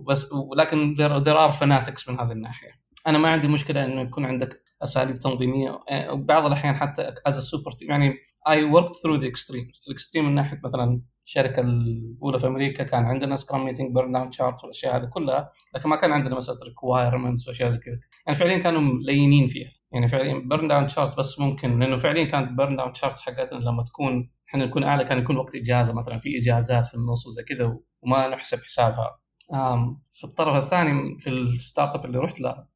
[0.08, 2.70] بس ولكن there, there are fanatics من هذه الناحية.
[3.06, 5.80] أنا ما عندي مشكلة إنه يكون عندك أساليب تنظيمية.
[5.90, 8.14] آه، وبعض الأحيان حتى as super team يعني
[8.48, 13.04] I work through the extremes ال extreme من ناحية مثلا الشركة الأولى في أمريكا كان
[13.04, 17.48] عندنا scrum meeting burn down chart والأشياء هذه كلها لكن ما كان عندنا مساله requirements
[17.48, 17.98] وأشياء زي كذا.
[18.26, 19.70] يعني فعليا كانوا lenient فيها.
[19.92, 23.82] يعني فعليا burn down chart بس ممكن لأنه فعليا كانت burn down charts حقتنا لما
[23.82, 27.76] تكون إحنا نكون أعلى كان يكون وقت إجازة مثلا في إجازات في النص وزي كذا
[28.02, 29.20] وما نحسب حسابها.
[30.14, 32.69] في الطرف الثاني في ال startup اللي رحت له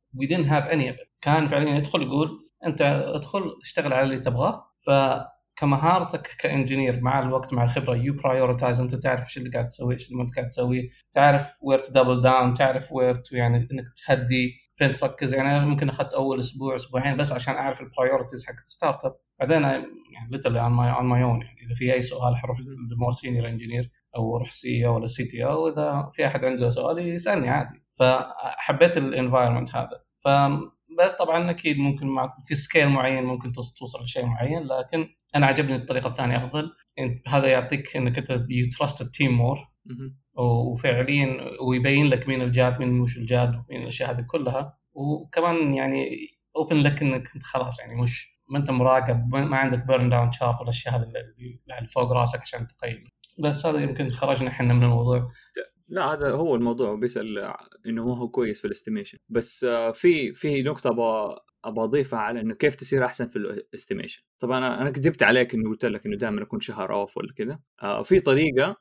[0.44, 1.08] have any of it.
[1.20, 2.82] كان فعليا يدخل يقول أنت
[3.14, 4.64] ادخل اشتغل على اللي تبغاه.
[4.86, 9.94] فكمهارتك ك engineer مع الوقت مع الخبرة you prioritize أنت تعرف إيش اللي قاعد تسويه
[9.94, 13.56] إيش اللي ما أنت قاعد تسويه تعرف where to double down تعرف where to يعني
[13.56, 15.34] إنك تهدي فين تركز.
[15.34, 19.62] يعني أنا ممكن أخذت أول أسبوع أسبوعين بس عشان أعرف ال priorities حق startup بعدين
[19.62, 19.86] يعني
[20.30, 22.58] literally on my own my own يعني إذا في أي سؤال حروح
[22.90, 27.48] ل more senior engineer أو أروح CEO ولا CTO إذا في أحد عنده سؤال يسألني
[27.48, 27.84] عادي.
[27.98, 30.03] فحبيت ال environment هذا.
[30.24, 35.76] فبس طبعا أكيد ممكن مع في scale معين ممكن توصل لشيء معين لكن أنا عجبني
[35.76, 36.72] الطريقة الثانية أفضل.
[37.26, 39.58] هذا يعطيك إنك أنت you trust ال team more
[40.36, 44.78] وفعليا ويبين لك مين الجاد مين مش الجاد ومين الأشياء هذه كلها.
[44.92, 46.16] وكمان يعني
[46.56, 50.60] open لك إنك أنت خلاص يعني مش ما أنت مراقب ما عندك burn down chart
[50.60, 53.04] والأشياء هذه اللي فوق راسك عشان تقيم.
[53.38, 55.30] بس هذا يمكن خرجنا إحنا من الموضوع.
[55.88, 57.54] لا هذا هو الموضوع بيسال
[57.86, 62.18] إنه ما هو كويس في ال estimation بس آه، في في نقطة أبغى أبغى أضيفها
[62.18, 65.84] على إنه كيف تصير أحسن في ال estimation طبعا أنا أنا كذبت عليك إنه قلت
[65.84, 67.58] لك إنه دائما اكون sure off ولا كذا.
[67.82, 68.76] آه في طريقة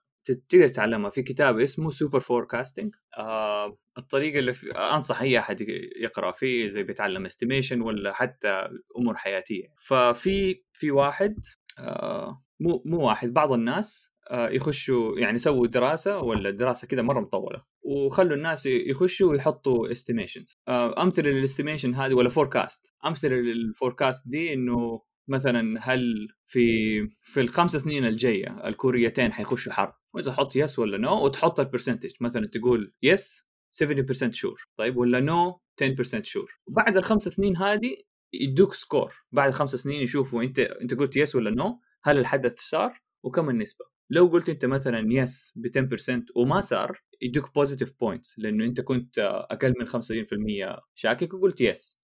[0.49, 5.61] تقدر تتعلمها في كتاب اسمه Superforecasting آه الطريقة اللي في أنصح أي أحد
[5.97, 6.31] يقرأ.
[6.31, 9.67] فيه زي بيتعلم estimation ولا حتى أمور حياتية.
[9.79, 11.35] ففي في واحد
[11.79, 17.63] آه مو مو واحد بعض الناس يخشوا يعني سووا دراسة ولا دراسة كذا مرة مطولة.
[17.83, 24.27] وخلوا الناس يخشوا ويحطوا estimations آه أمثلة لل estimation هذه ولا forecast أمثلة لل forecast
[24.27, 30.79] دي إنه مثلا هل في في الخمس سنين الجاية الكوريتين حيخشوا حرب؟ وانت تحط yes
[30.79, 33.47] ولا no وتحط ال percentage مثلا تقول yes
[33.83, 37.95] 70% sure طيب ولا no no 10% sure وبعد الخمس سنين هذه
[38.33, 43.01] يدوك score بعد خمس سنين يشوفوا أنت أنت قلت yes ولا no هل الحدث صار؟
[43.23, 48.65] وكم النسبة؟ لو قلت أنت مثلا yes ب 10% وما صار يدوك positive points لأنه
[48.65, 49.19] أنت كنت
[49.51, 52.03] أقل من 50% شاكك وقلت yes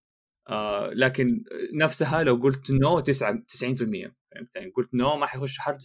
[0.50, 5.78] آه لكن نفسها لو قلت no 9 90% فهمت يعني؟ قلت no ما حيخش حرب
[5.80, 5.84] 90%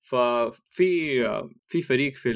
[0.00, 1.20] ففي
[1.66, 2.32] في فريق في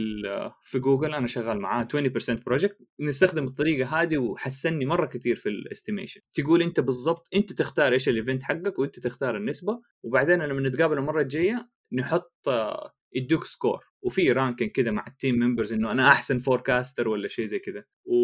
[0.65, 5.55] في جوجل أنا شغال معاه 20% project نستخدم الطريقة هذه وحسني مرة كثير في ال
[5.55, 9.81] estimation تقول أنت بالضبط أنت تختار إيش ال event حقك وأنت تختار النسبة.
[10.03, 12.49] وبعدين لما نتقابل المرة الجاية نحط
[13.15, 13.85] يدوك score.
[14.03, 17.85] وفي ranking كذا مع ال team members إنه أنا أحسن forecaster ولا شيء زي كذا
[18.05, 18.17] و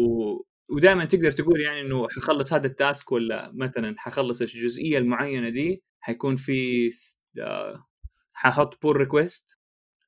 [0.69, 5.83] ودائما تقدر تقول يعني إنه حخلص هذا ال task ولا مثلا حخلص الجزئية المعينة دي
[5.99, 6.89] حيكون في
[8.33, 9.59] ححط pull request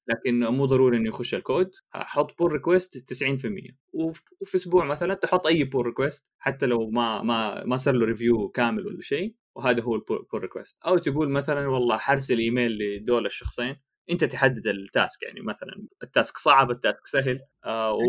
[0.07, 5.63] لكن مو ضروري إنه يخش الكود ححط pull request 90% وفي أسبوع مثلا تحط أي
[5.63, 9.35] pull request حتى لو ما ما ما صار له review كامل ولا شيء.
[9.55, 13.75] وهذا هو ال pull request أو تقول مثلا والله حرسل ايميل لدول الشخصين.
[14.09, 17.99] أنت تحدد ال task يعني مثلا ال task صعب ال task سهل آه و...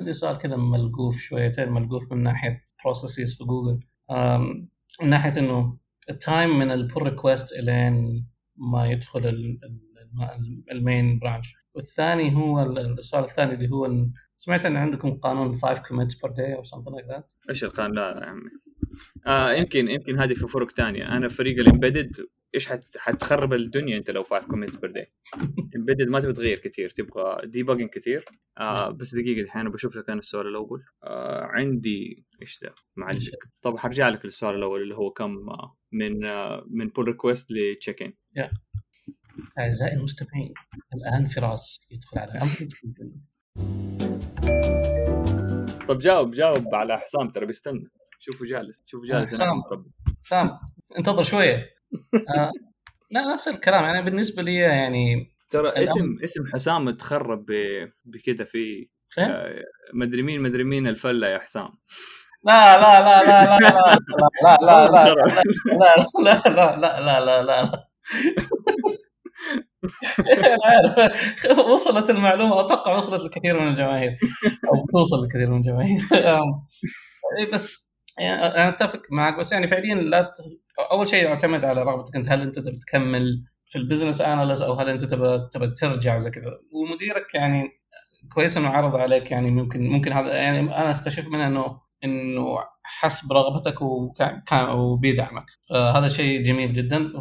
[0.00, 3.80] عندي سؤال كذا ملقوف شويتين ملقوف من ناحية processes في جوجل
[5.02, 5.78] من ناحية إنه
[6.10, 9.58] ال time من ال pull request إلين ما يدخل
[10.72, 16.14] ال main branch والثاني هو السؤال الثاني اللي هو سمعت إن عندكم قانون 5 comments
[16.14, 18.50] per day أو something like that إيش القانون؟ لا يا عمي.
[19.26, 22.16] آه يمكن يمكن هذه في فرق ثانية أنا فريق ال embedded
[22.56, 22.96] إيش حت...
[22.96, 25.12] حتخرب الدنيا أنت لو 5 comments per day
[25.76, 28.24] embedded ما تبغى تغير كثير تبغى debugging كثير.
[28.58, 30.84] آه بس دقيقة الحين بشوف لك أنا السؤال الأول.
[31.04, 33.30] آه عندي إيش ذا؟ معلش
[33.62, 37.59] طب حرجع لك للسؤال الأول اللي هو كم آه من آه من pull request ل
[37.59, 38.12] check in
[39.58, 40.54] أعزائي المستمعين
[40.94, 42.68] الآن فراس يدخل على أمر
[45.88, 47.90] طب جاوب جاوب على حسام ترى بيستنى.
[48.18, 49.32] شوفوا جالس شوفوا جالس.
[49.32, 49.62] حسام
[50.24, 50.50] حسام
[50.98, 51.75] انتظر شوية.
[52.36, 52.50] آه
[53.10, 57.46] لا نفس الكلام يعني بالنسبة لي يعني ترى اسم اسم حسام تخرب
[58.04, 59.62] بكذا في آه
[59.94, 61.68] مدري مين مدري مين الفله يا حسام
[62.44, 63.68] لا لا لا لا لا لا
[64.62, 65.12] لا لا
[66.18, 67.86] لا لا لا لا لا لا لا
[71.72, 75.98] وصلت المعلومه أتوقع وصلت لكثير من الجماهير أو بتوصل لكثير من الجماهير
[77.52, 80.32] بس يعني أنا اتفق معك بس يعني فعليا لا
[80.92, 84.72] أول شيء يعتمد على رغبتك أنت هل أنت تبي تكمل في ال business analyst أو
[84.72, 87.68] هل أنت تبى تبى ترجع زي كذا؟ ومديرك يعني
[88.34, 93.26] كويس إنه عرض عليك يعني ممكن ممكن هذا يعني أنا أستشف منه إنه إنه حس
[93.26, 95.46] برغبتك وكان وبيدعمك.
[95.70, 97.12] فهذا شيء جميل جدا.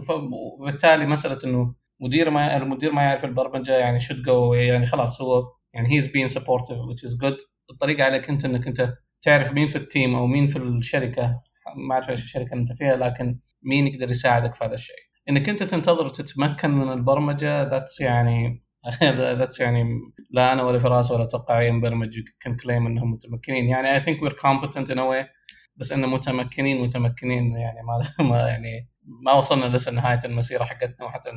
[0.59, 5.43] وبالتالي مسألة إنه مدير ما المدير ما يعرف البرمجة يعني should go يعني خلاص هو
[5.73, 7.45] يعني he's been supportive which is good.
[7.71, 11.41] الطريقة عليك أنت إنك أنت تعرف مين في ال team أو مين في الشركة
[11.75, 14.95] ما أعرف إيش الشركة اللي أنت فيها لكن مين يقدر يساعدك في هذا الشيء؟
[15.29, 18.65] انك انت تنتظر تتمكن من البرمجة that's يعني
[19.39, 19.83] that's يعني
[20.31, 23.69] لا أنا ولا فراس ولا أتوقع اي مبرمج كان claim إنهم متمكنين.
[23.69, 25.27] يعني I think we're competent in way
[25.75, 31.29] بس إنه متمكنين متمكنين يعني ما ما يعني ما وصلنا لسه نهاية المسيرة حقتنا وحتى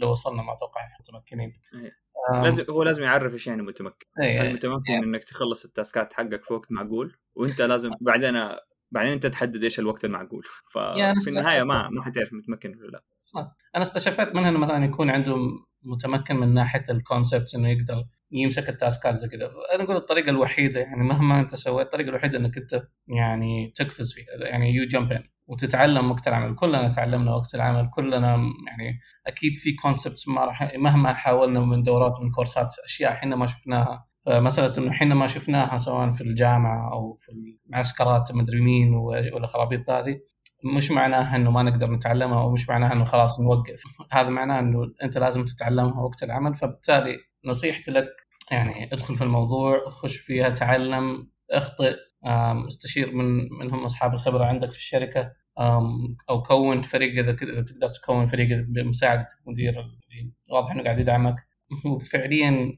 [0.00, 1.52] لو وصلنا ما أتوقع متمكنين.
[2.42, 4.06] لازم هو لازم يعرف إيش يعني متمكن.
[4.22, 4.40] أيه.
[4.40, 4.98] المتمكن أيه.
[4.98, 8.36] إنك تخلص ال task ات حقك في وقت معقول وإنت لازم بعدين
[8.96, 10.42] بعدين انت تحدد إيش الوقت المعقول.
[10.72, 13.02] ففي النهاية ما ما حتعرف متمكن ولا لا.
[13.26, 13.56] صح.
[13.74, 15.36] أنا استشفيت منها إنه مثلا يكون عنده
[15.82, 19.50] متمكن من ناحية ال concept إنه يقدر يمسك ال task ات زي كذا.
[19.74, 24.48] أنا أقول الطريقة الوحيدة يعني مهما أنت سويت الطريقة الوحيدة إنك أنت يعني تقفز فيها.
[24.48, 26.54] يعني you jump in وتتعلم وقت العمل.
[26.54, 27.90] كلنا تعلمنا وقت العمل.
[27.94, 33.36] كلنا يعني أكيد في concepts ما راح مهما حاولنا من دورات من كورسات أشياء إحنا
[33.36, 34.06] ما شفناها.
[34.26, 37.32] فمساله إنه إحنا ما شفناها سواء في الجامعة أو في
[37.66, 40.20] المعسكرات مدري مين والخرابيط هذه
[40.76, 43.82] مش معناها إنه ما نقدر نتعلمها أو مش معناها إنه خلاص نوقف.
[44.12, 48.08] هذا معناه إنه أنت لازم تتعلمها وقت العمل فبالتالي نصيحتي لك
[48.50, 51.96] يعني ادخل في الموضوع خش فيها تعلم اخطئ
[52.68, 55.32] استشير من منهم أصحاب الخبرة عندك في الشركة
[56.30, 61.36] أو كون فريق إذا إذا تقدر تكون فريق بمساعدة المدير اللي واضح إنه قاعد يدعمك.
[61.94, 62.72] وفعليا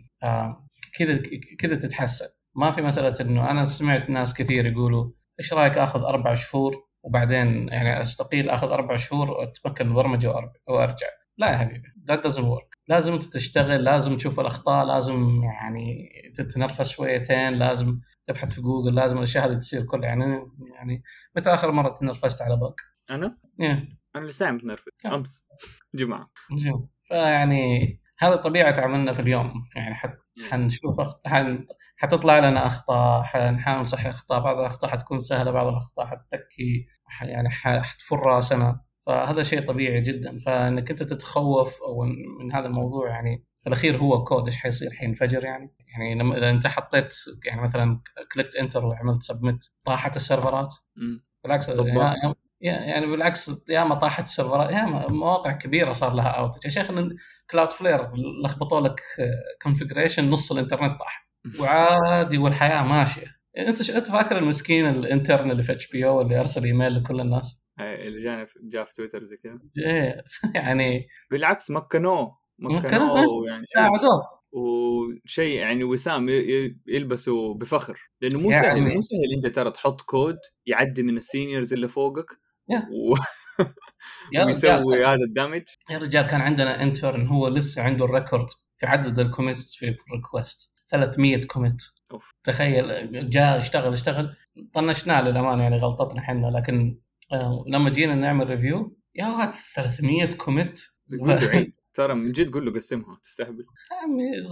[0.95, 1.23] كذا
[1.59, 2.27] كذا تتحسن.
[2.57, 7.69] ما في مسألة إنه أنا سمعت ناس كثير يقولوا إيش رأيك آخذ أربع شهور وبعدين
[7.69, 10.35] يعني أستقيل آخذ أربع شهور وأتمكن من البرمجه
[10.69, 11.07] وأرجع.
[11.39, 12.79] لا يا حبيبي that doesn't work.
[12.89, 19.19] لازم أنت تشتغل لازم تشوف الأخطاء لازم يعني تتنرفز شويتين لازم تبحث في جوجل لازم
[19.19, 21.03] الأشياء هذه تصير كلها يعني يعني
[21.37, 22.75] متى آخر مرة تنرفزت على بق؟
[23.11, 23.99] أنا؟ yeah.
[24.17, 24.93] أنا لسه متنرفز.
[25.07, 25.47] أمس.
[25.95, 26.31] جمعة.
[26.53, 29.65] جمعه فيعني هذا طبيعة عملنا في اليوم.
[29.77, 30.19] يعني حت
[30.51, 31.15] حنشوف أخ...
[31.27, 31.67] حن...
[31.97, 36.87] حتطلع لنا أخطاء حنحاول نصحح أخطاء بعض الأخطاء حتكون سهلة بعض الأخطاء حتتكي
[37.23, 38.81] يعني حتفر راسنا.
[39.07, 40.39] فهذا شيء طبيعي جدا.
[40.47, 42.03] فإنك أنت تتخوف أو
[42.41, 45.75] من هذا الموضوع يعني في الأخير هو كود إيش حيصير حينفجر يعني.
[45.93, 48.01] يعني لما إذا أنت حطيت يعني مثلا
[48.35, 50.75] clicked enter وعملت submit طاحت السيرفرات.
[51.45, 56.91] بالعكس يعني, يعني بالعكس ياما طاحت السيرفرات ياما مواقع كبيرة صار لها outage يا شيخ
[57.51, 58.11] Cloudflare
[58.45, 59.01] لخبطوا لك
[59.63, 61.29] configuration نص الإنترنت طاح.
[61.61, 63.39] وعادي والحياة ماشية.
[63.59, 68.21] أنت أنت فاكر المسكين ال intern اللي في HBO اللي ارسل ايميل لكل الناس؟ اللي
[68.21, 69.59] جانا جاء في تويتر زي كذا.
[69.79, 70.23] إيه
[70.55, 72.39] يعني بالعكس مكنوه.
[72.59, 74.39] مكنوه يعني ساعدوه.
[74.53, 76.29] وشيء يعني وسام
[76.87, 77.99] يلبسه بفخر.
[78.21, 81.89] لأنه مو يعني سهل مو سهل أنت ترى تحط كود يعدي من ال seniors اللي
[81.89, 82.27] فوقك.
[84.47, 88.47] ويسوي هذا الدمج يا رجال كان عندنا intern هو لسه عنده ال record
[88.79, 91.83] في عدد ال commits في ال request 300 commit
[92.45, 94.37] تخيل جاء اشتغل اشتغل.
[94.73, 96.99] طنشناه للأمانة يعني غلطتنا إحنا لكن
[97.33, 100.81] آه، لما جينا نعمل review يا ولد 300 commit
[101.99, 103.67] ترى من جد قول له قسمها تستهبل.
[104.03, 104.47] عمي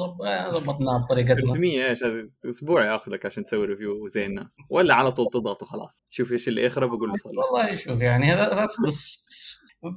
[0.50, 1.52] ظبطناها بطريقتنا.
[1.52, 2.04] 300 إيش
[2.48, 4.56] أسبوع ياخذك عشان تسوي review زي الناس.
[4.70, 6.04] ولا على طول تضغط وخلاص.
[6.08, 7.32] شوف إيش اللي يخرب وقول له صلح.
[7.36, 8.66] والله شوف يعني هذا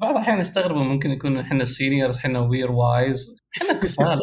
[0.01, 4.21] بعض الأحيان يستغربوا ممكن يكون إحنا ال seniors إحنا وير وايز إحنا كسالى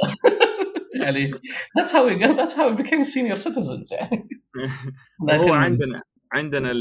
[1.03, 1.31] يعني
[1.79, 4.29] that's how we got that's how we became senior citizens يعني.
[5.49, 6.73] هو عندنا عندنا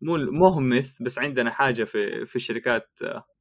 [0.00, 2.88] مو مو هو myth بس عندنا حاجة في في الشركات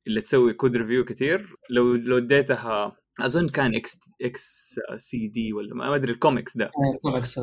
[0.07, 6.57] اللي تسوي code review كثير لو لو اديتها أظن كان xkcd ولا ما أدري الكوميكس
[6.57, 6.71] ده.
[6.95, 7.39] الكوميكس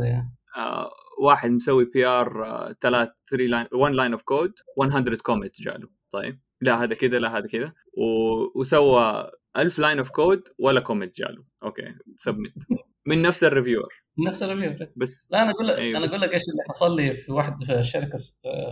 [0.56, 0.90] آه
[1.22, 2.44] واحد مسوي PR
[2.80, 5.88] ثلاث 3 line 1 line of code 100 comment جاله.
[6.10, 7.72] طيب لا هذا كذا لا هذا كذا
[8.56, 11.44] وسوى 1000 line of code ولا comment جاله.
[11.64, 12.54] okay submit
[13.06, 13.88] من نفس ال reviewer
[14.28, 16.96] نفس ال review بس لا أنا أقول لك أيوة أنا أقول لك إيش اللي حصل
[16.96, 18.16] لي في واحد في شركة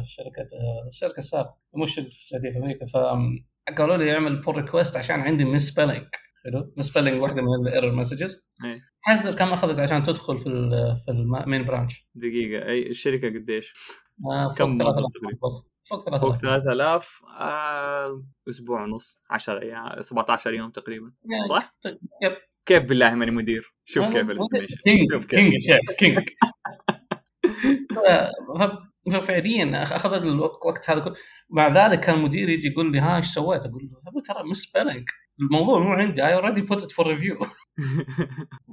[0.04, 0.48] شركة
[0.86, 2.86] الشركة السابقه مش في السعوديه في أمريكا.
[3.68, 6.06] فقالوا لي اعمل pull request عشان عندي misspelling
[6.44, 8.44] حلو؟ misspelling واحدة من ال error messages
[9.00, 10.44] حزر كم أخذت عشان تدخل في
[11.04, 12.68] في المين برانش دقيقة.
[12.68, 13.74] أي الشركة قديش؟
[14.32, 21.12] آه كم فوق 3000 فوق 3000 آه أسبوع ونص 10 أيام 17 يوم تقريبا.
[21.48, 21.74] صح؟
[22.22, 22.36] yep.
[22.66, 25.24] كيف بالله ماني مدير؟ شوف كيف ال estimation king.
[25.24, 26.28] king شيخ king.
[29.12, 31.14] ففعليا أخذ الوقت هذا كله.
[31.50, 34.72] مع ذلك كان المدير يجي يقول لي ها إيش سويت؟ أقول له ترى مس
[35.40, 36.26] الموضوع مو عندي.
[36.26, 37.38] I already put for review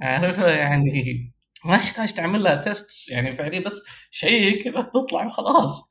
[0.02, 1.32] عارف يعني
[1.64, 5.82] ما يحتاج تعمل لها test يعني فعليا بس شيء كذا تطلع وخلاص.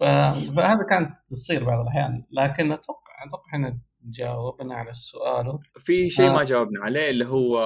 [0.00, 2.24] فهذا كانت تصير بعض الأحيان.
[2.32, 5.58] لكن أتوقع أتوقع إحنا جاوبنا على السؤال.
[5.78, 6.32] في شيء آه.
[6.32, 7.58] ما جاوبنا عليه اللي هو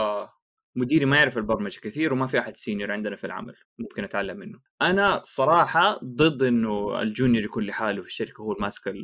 [0.77, 4.59] مديري ما يعرف البرمجة كثير وما في أحد senior عندنا في العمل ممكن أتعلم منه.
[4.83, 8.95] أنا صراحة ضد إنه ال junior يكون لحاله في الشركة هو الماسك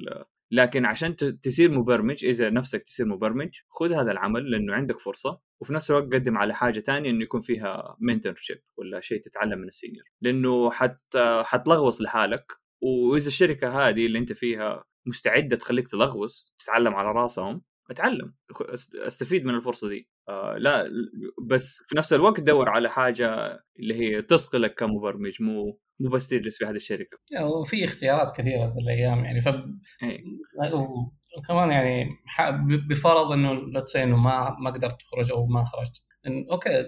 [0.52, 5.74] لكن عشان تصير مبرمج إذا نفسك تصير مبرمج خذ هذا العمل لأنه عندك فرصة وفي
[5.74, 8.34] نفس الوقت قدم على حاجة ثانية إنه يكون فيها منتور
[8.76, 11.00] ولا شيء تتعلم من السينيور لأنه حت
[11.42, 12.52] حتلغوص لحالك
[12.82, 18.34] وإذا الشركة هذه اللي أنت فيها مستعدة تخليك تلغوص تتعلم على رأسهم أتعلم
[18.94, 20.08] أستفيد من الفرصة دي.
[20.28, 20.84] آه لا
[21.50, 26.58] بس في نفس الوقت دور على حاجة اللي هي تثقلك كمبرمج مو مو بس تجلس
[26.58, 27.18] في هذه الشركة.
[27.42, 29.48] وفي اختيارات كثيرة الأيام يعني ف
[31.38, 32.08] وكمان يعني
[32.88, 36.84] بفرض إنه لا إنه ما ما قدرت تخرج أو ما خرجت إن okay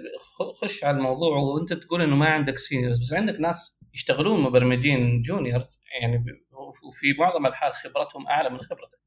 [0.60, 5.82] خش على الموضوع وأنت تقول إنه ما عندك seniors بس عندك ناس يشتغلون مبرمجين juniors
[6.00, 6.24] يعني
[6.64, 8.98] وفي معظم الحال خبرتهم أعلى من خبرتك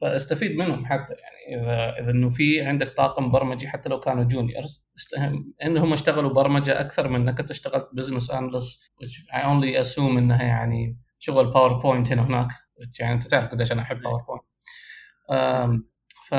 [0.00, 1.62] فأستفيد منهم حتى يعني.
[1.62, 4.86] اذا إذا إنه في عندك طاقم برمجي حتى لو كانوا juniors
[5.64, 10.98] إنهم اشتغلوا برمجة أكثر من أنك أنت اشتغلت business which I only assume إنها يعني
[11.18, 12.48] شغل PowerPoint هنا وهناك
[13.00, 14.44] يعني أنت تعرف قديش أنا أحب PowerPoint
[16.28, 16.34] ف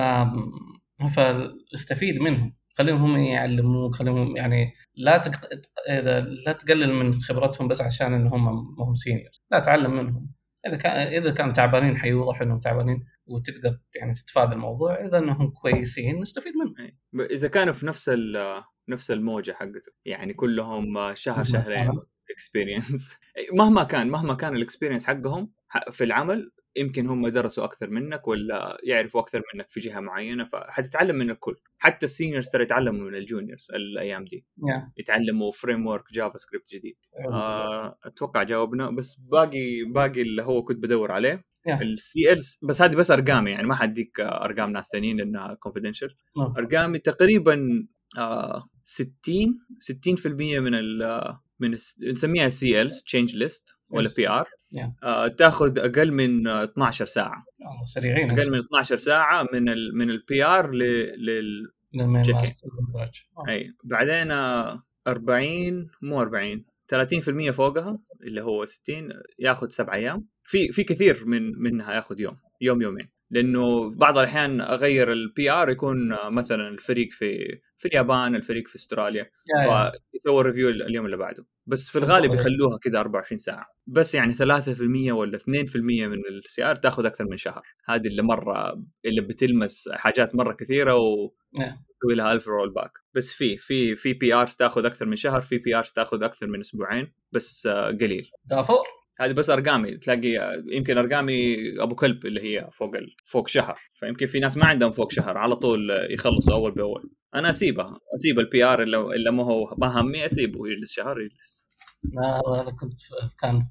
[1.15, 2.57] فاستفيد منهم.
[2.77, 5.49] خليهم هم يعلموك خليهم يعني لا تق...
[6.45, 8.47] لا تقلل من خبرتهم بس عشان ان هم
[8.79, 10.31] هم senior لا تعلم منهم.
[10.67, 16.21] إذا كان إذا كانوا تعبانين حيوضح إنهم تعبانين وتقدر يعني تتفادى الموضوع إذا إنهم كويسين
[16.21, 16.91] نستفيد منهم
[17.31, 18.11] إذا كانوا في نفس
[18.89, 21.91] نفس الموجة حقته يعني كلهم شهر شهرين
[22.31, 23.17] experience
[23.59, 25.51] مهما كان مهما كان ال experience حقهم
[25.91, 31.15] في العمل يمكن هم درسوا أكثر منك ولا يعرفوا أكثر منك في جهة معينة فحتتعلم
[31.15, 34.45] من الكل حتى ال seniors ترى يتعلموا من ال juniors الأيام دي.
[34.59, 34.81] Yeah.
[34.97, 36.95] يتعلموا framework JavaScript جديد
[37.31, 38.89] آه أتوقع جاوبنا.
[38.89, 41.45] بس باقي باقي اللي هو كنت بدور عليه.
[41.69, 41.81] Yeah.
[41.81, 46.57] ال CL بس هذه بس أرقامي يعني ما حديك أرقام ناس ثانيين لانها confidential no.
[46.57, 49.13] أرقامي تقريبا آه 60
[50.25, 50.27] 60%
[50.59, 51.23] من ال
[51.59, 51.71] من
[52.01, 54.47] نسميها CLs change list ولا PR
[55.03, 57.45] آه تاخذ أقل من 12 ساعة.
[57.61, 58.31] آه سريعين.
[58.31, 61.71] أقل من 12 ساعة من ال من ال PR لل
[63.49, 64.31] أي بعدين
[65.07, 69.09] 40 مو 40 30% فوقها اللي هو 60
[69.39, 70.27] ياخذ سبع أيام.
[70.43, 73.16] في في كثير من منها ياخذ يوم يوم يومين.
[73.31, 79.29] لأنه بعض الأحيان أغير ال PR يكون مثلا الفريق في في اليابان الفريق في أستراليا.
[80.11, 81.45] فيسوي review اليوم اللي بعده.
[81.65, 83.65] بس في الغالب يخلوها كذا 24 ساعة.
[83.87, 87.63] بس يعني 3% ولا 2% من ال CR تاخذ أكثر من شهر.
[87.85, 91.31] هذه اللي مرة اللي بتلمس حاجات مرة كثيرة و
[91.99, 95.91] تسوي لها ألف rollback بس في في في PRs تاخذ أكثر من شهر في PRs
[95.91, 97.13] تاخذ أكثر من أسبوعين.
[97.31, 98.29] بس قليل.
[98.45, 103.15] دافور هذه بس أرقامي تلاقي يمكن أرقامي أبو كلب اللي هي فوق ال...
[103.25, 103.79] فوق شهر.
[103.93, 107.11] فيمكن في ناس ما عندهم فوق شهر على طول يخلصوا أول بأول.
[107.35, 111.65] أنا أسيبها أسيب ال PR إلا إلا ما هو ما همي أسيبه يجلس شهر يجلس
[112.47, 113.01] أنا كنت
[113.39, 113.67] كان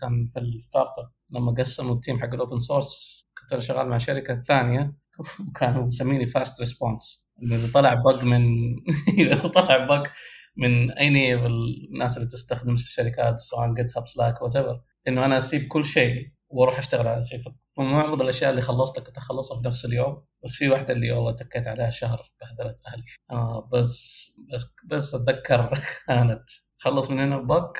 [0.00, 3.88] كان في ال startup لما قسموا ال team حق ال open source كنت أنا شغال
[3.88, 4.96] مع شركة ثانية
[5.48, 8.42] وكانوا مسميني fast response إذا طلع bug من
[9.18, 10.08] إذا طلع bug
[10.56, 14.56] من اي الناس اللي تستخدم الشركات سواء GitHub Slack what
[15.08, 17.40] إنه أنا أسيب كل شيء وأروح أشتغل على شيء.
[17.76, 21.66] فمعظم الأشياء اللي خلصت كنت أخلصها في نفس اليوم بس في واحدة اللي والله تكيت
[21.68, 23.02] عليها شهر بهدلت أهلي.
[23.30, 26.44] آه بس بس بس أتذكر كانت
[26.78, 27.76] خلص من هنا بق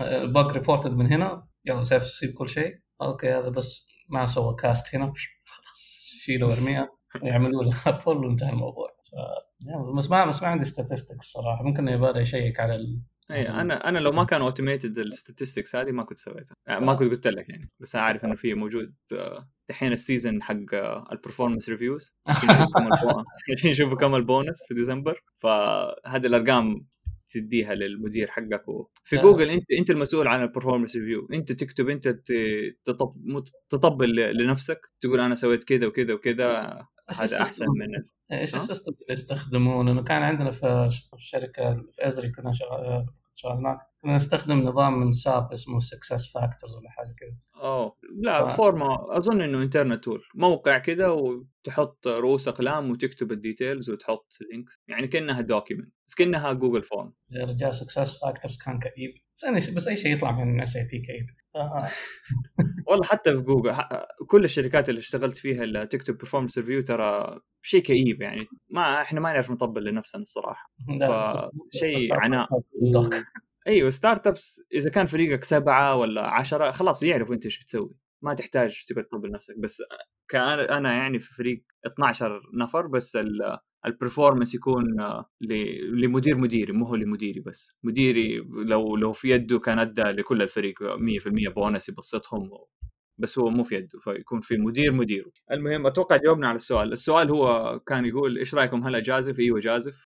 [0.00, 2.80] ال bug reported من هنا يلا سيف سيب كل شيء.
[3.02, 5.12] أوكي هذا بس ما سوى cast هنا.
[5.44, 8.88] خلاص شيله وارميها ويعملوا له ابل وانتهى الموضوع.
[8.88, 9.14] ف...
[9.96, 11.62] بس ما بس ما عندي statistics صراحة.
[11.62, 13.00] ممكن يبغى يشيك على ال...
[13.30, 16.54] اي أنا أنا لو ما كان automated ال statistics هذه ما كنت سويتها.
[16.66, 20.42] يعني ما كنت قلت لك يعني بس أعرف إنه في موجود آه، دحين ال season
[20.42, 20.56] حق
[21.12, 26.86] ال performance reviews عشان يشوفوا كم البونس في ديسمبر فهذه الأرقام
[27.28, 28.88] تديها للمدير حقك و...
[29.04, 32.08] في جوجل انت أنت المسؤول عن ال performance review أنت تكتب أنت
[32.84, 33.14] تطب...
[33.68, 34.80] تطبل لنفسك.
[35.00, 36.50] تقول أنا سويت كذا وكذا وكذا
[37.10, 38.04] هذا أحسن من
[38.38, 43.78] إيش ال system اللي يستخدمونه؟ انه كان عندنا في الشركة في أزري كنا شغال شغال
[44.14, 47.36] نستخدم نظام من SAP اسمه SuccessFactors ولا حاجة كذا.
[47.62, 47.96] أوه.
[48.22, 53.90] لا ف- فورما أظن إنه internal tool موقع كذا وتحط رؤوس أقلام وتكتب ال details
[53.90, 59.14] وتحط links يعني كأنها document بس كأنها Google Form يا رجال SuccessFactors كان كئيب.
[59.74, 61.26] بس أي شيء يطلع من SAP كئيب.
[61.54, 61.56] ف-
[62.88, 63.74] والله حتى في جوجل
[64.26, 68.46] كل الشركات اللي اشتغلت فيها اللي تكتب performance review ترى شيء كئيب يعني.
[68.70, 70.72] ما إحنا ما نعرف نطبل لنفسنا الصراحة.
[71.74, 72.48] شيء عناء.
[73.66, 77.94] أيوه startups إذا كان فريقك سبعة ولا عشرة خلاص يعرفوا أنت إيش بتسوي.
[78.22, 79.82] ما تحتاج تقعد تطبل نفسك بس
[80.28, 83.18] كان أنا يعني في فريق 12 نفر بس
[83.86, 87.76] ال performance يكون آه، لمدير مديري مو هو لمديري بس.
[87.82, 88.36] مديري
[88.66, 92.50] لو لو في يده كان أدى لكل الفريق 100% بونس يبسطهم
[93.18, 95.30] بس هو مو في يده فيكون في مدير مديره.
[95.52, 96.92] المهم أتوقع جاوبنا على السؤال.
[96.92, 100.08] السؤال هو كان يقول إيش رأيكم؟ هل أجازف؟ أيوه جازف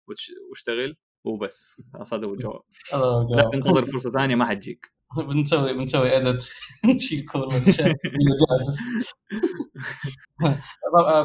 [0.50, 0.98] واشتغل.
[1.24, 1.82] وبس.
[1.94, 2.62] خلاص هذا هو الجواب.
[2.94, 3.50] هو لا.
[3.54, 4.98] تنتظر فرصة ثانية ما حتجيك.
[5.28, 6.52] بنسوي بنسوي ادت
[6.86, 7.48] نشيل كل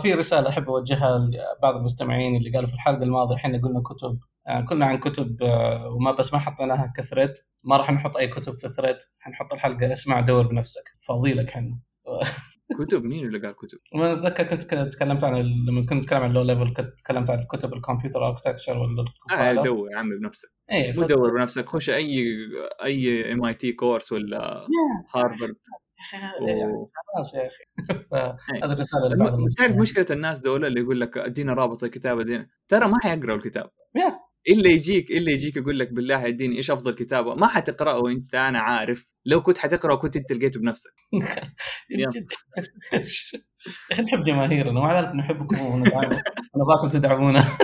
[0.00, 4.60] في رسالة أحب أوجهها لبعض المستمعين اللي قالوا في الحلقة الماضية إحنا قلنا كتب آه،
[4.60, 7.32] كنا عن كتب آه، وما بس ما حطيناها كثريد
[7.64, 10.84] ما راح نحط أي كتب في ثريد حنحط الحلقة اسمع دور بنفسك.
[11.00, 11.78] فاضي لك إحنا
[12.72, 14.62] كتب مين اللي قال كتب؟ وما أتذكر كنت
[14.94, 15.34] تكلمت عن
[15.68, 19.00] لما كنت اتكلم عن ال low level كنت تكلمت عن كتب ال computer architecture ولا
[19.00, 19.64] آه ال Copilot.
[19.64, 22.24] دور يا عمي بنفسك إيه مو دور بنفسك خش أي
[22.84, 24.66] أي MIT course ولا
[25.14, 25.56] هارفرد
[26.48, 26.90] يعني و...
[27.14, 27.96] خلاص يا أخي إيه.
[27.96, 29.38] فهذه الرساله.
[29.58, 29.76] تعرف.
[29.76, 33.70] مشكلة الناس دول اللي يقول لك أدينا رابط الكتاب ادينا ترى ما حيقرأوا الكتاب.
[34.48, 38.58] إلا يجيك إلا يجيك يقول لك بالله اديني إيش أفضل كتابه ما حتقرأه أنت أنا
[38.60, 39.12] عارف.
[39.26, 40.90] لو كنت حتقرأه كنت أنت لقيته بنفسك.
[41.90, 42.08] يا
[43.92, 45.60] أخي نحب جماهيرنا ومع ذلك نحبكم.
[46.54, 47.44] ونبغاكم تدعمونا.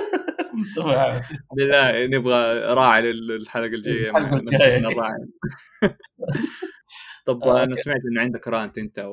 [1.56, 4.78] بالله نبغى راعي للحلقة الجاية الجاية.
[4.78, 5.28] نراعي.
[7.26, 9.10] طب آه، أنا سمعت انه عندك رانت أنت آه.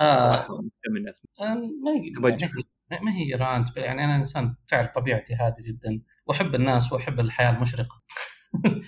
[0.00, 1.22] وصراحة مهتم الناس.
[1.40, 6.02] ما هي تبغى ما هي- ما هي رانت يعني أنا إنسان تعرف طبيعتي هادي جدا.
[6.26, 8.02] وأحب الناس وأحب الحياة المشرقة.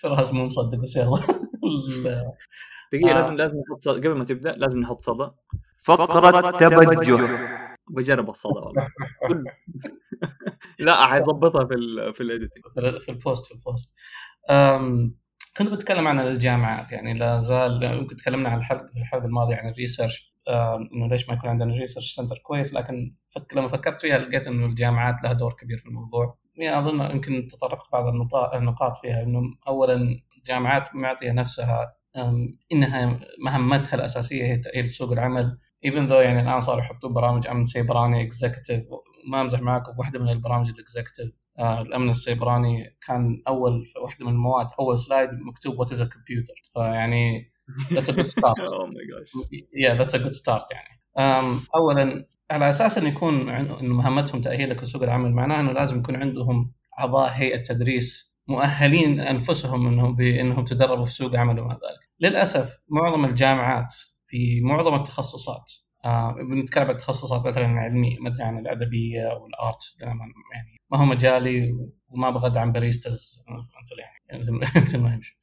[0.00, 1.16] فراس مو مصدق بس يلا.
[2.92, 3.14] دقيقة آه.
[3.14, 4.08] لازم لازم نحط صدى.
[4.08, 5.30] قبل ما تبدأ لازم نحط صدى.
[5.84, 7.76] فقرة تبجح.
[7.90, 8.88] بجرب الصدى والله.
[10.78, 12.64] لا حيظبطها في ال في ال editing
[13.00, 13.94] في ال post في ال post.
[14.50, 15.14] أم،
[15.56, 19.68] كنت بتكلم عن الجامعات يعني لا زال يمكن تكلمنا عن الحلقة في الحلقة الماضية عن
[19.68, 20.36] ال research.
[20.94, 24.66] إنه ليش ما يكون عندنا research center كويس؟ لكن فك لما فكرت فيها لقيت إنه
[24.66, 26.38] الجامعات لها دور كبير في الموضوع.
[26.56, 28.04] يعني أظن يمكن تطرقت بعض
[28.54, 31.96] النقاط فيها إنه اولا الجامعات معطيه نفسها
[32.72, 35.58] إنها مهمتها الأساسية هي تأهيل سوق العمل.
[35.84, 38.84] even though يعني الآن صاروا يحطون برامج أمن سيبراني executive
[39.30, 44.26] ما أمزح معاكم واحدة من البرامج ال executive آه الأمن السيبراني كان أول في واحدة
[44.26, 47.52] من المواد أول slide مكتوب what is computer فيعني
[47.92, 48.56] that's a good start
[49.74, 51.00] yeah that's a good start يعني.
[51.18, 56.16] أم، اولا على أساس إنه يكون إنه مهمتهم تاهيلك لسوق العمل معناه إنه لازم يكون
[56.16, 62.08] عندهم أعضاء هيئة تدريس مؤهلين أنفسهم إنهم بانهم تدربوا في سوق عمل وما ذلك.
[62.20, 63.94] للأسف معظم الجامعات
[64.26, 65.72] في معظم التخصصات
[66.04, 70.18] آه بنتكلم عن التخصصات مثلا العلميه مثلا عن الأدبية والآرت يعني
[70.90, 71.72] ما هو مجالي
[72.08, 73.96] وما أبغى ادعم باريستاز مثل
[74.28, 74.40] يعني
[74.84, 75.38] مثل- ما يمشي.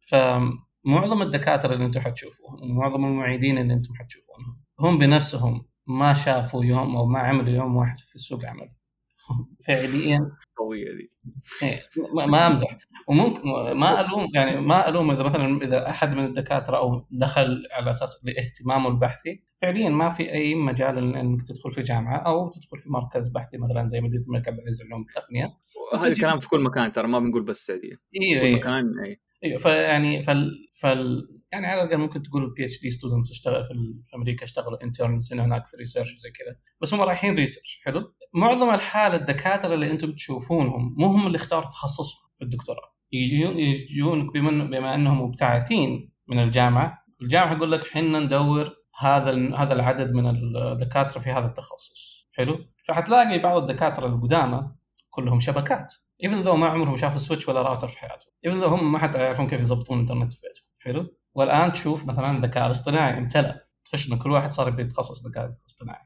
[0.00, 6.96] فمعظم الدكاترة اللي أنتم حتشوفوهم ومعظم المعيدين اللي أنتم حتشوفونهم هم بنفسهم ما شافوا يوم
[6.96, 8.70] أو ما عملوا يوم واحد في سوق عمل.
[9.66, 11.12] فعليا قوية دي.
[11.62, 11.80] إيه،
[12.26, 12.78] ما أمزح.
[13.08, 13.40] وممكن
[13.72, 18.24] ما ألوم يعني ما ألوم إذا مثلا إذا أحد من الدكاترة أو دخل على أساس
[18.24, 23.28] لاهتمامه البحثي فعليا ما في أي مجال إنك تدخل في جامعة أو تدخل في مركز
[23.28, 25.56] بحثي مثلا زي مدينة الملك عبد العزيز للعلوم والتقنيه
[25.94, 27.96] هذا الكلام في كل مكان ترى ما بنقول بس السعودية.
[28.22, 30.50] أيوه كل أيوه مكان اي أيوه فيعني فال
[30.80, 33.72] فال يعني على الأقل ممكن تقول ال PhD students اشتغل في,
[34.14, 36.56] أمريكا اشتغلوا interns هناك في research وزي كذا.
[36.80, 41.68] بس هم رايحين research حلو؟ معظم الحال الدكاترة اللي أنتم تشوفونهم مو هم اللي اختاروا
[41.68, 42.94] تخصصهم في الدكتوراه.
[43.12, 50.12] يجون يجونك بما, أنهم مبتعثين من الجامعة الجامعة يقول لك حنا ندور هذا هذا العدد
[50.12, 52.28] من الدكاترة في هذا التخصص.
[52.32, 54.70] حلو؟ فحتلاقي بعض الدكاترة القدامى
[55.10, 55.92] كلهم شبكات
[56.24, 59.18] even though ما عمرهم شافوا switch ولا راوتر في حياتهم even though هم ما حتى
[59.18, 60.66] يعرفون كيف يضبطون الانترنت في بيتهم.
[60.78, 63.66] حلو؟ والآن تشوف مثلا الذكاء الاصطناعي امتلأ.
[63.84, 66.00] طفشنا كل واحد صار بيتخصص ذكاء اصطناعي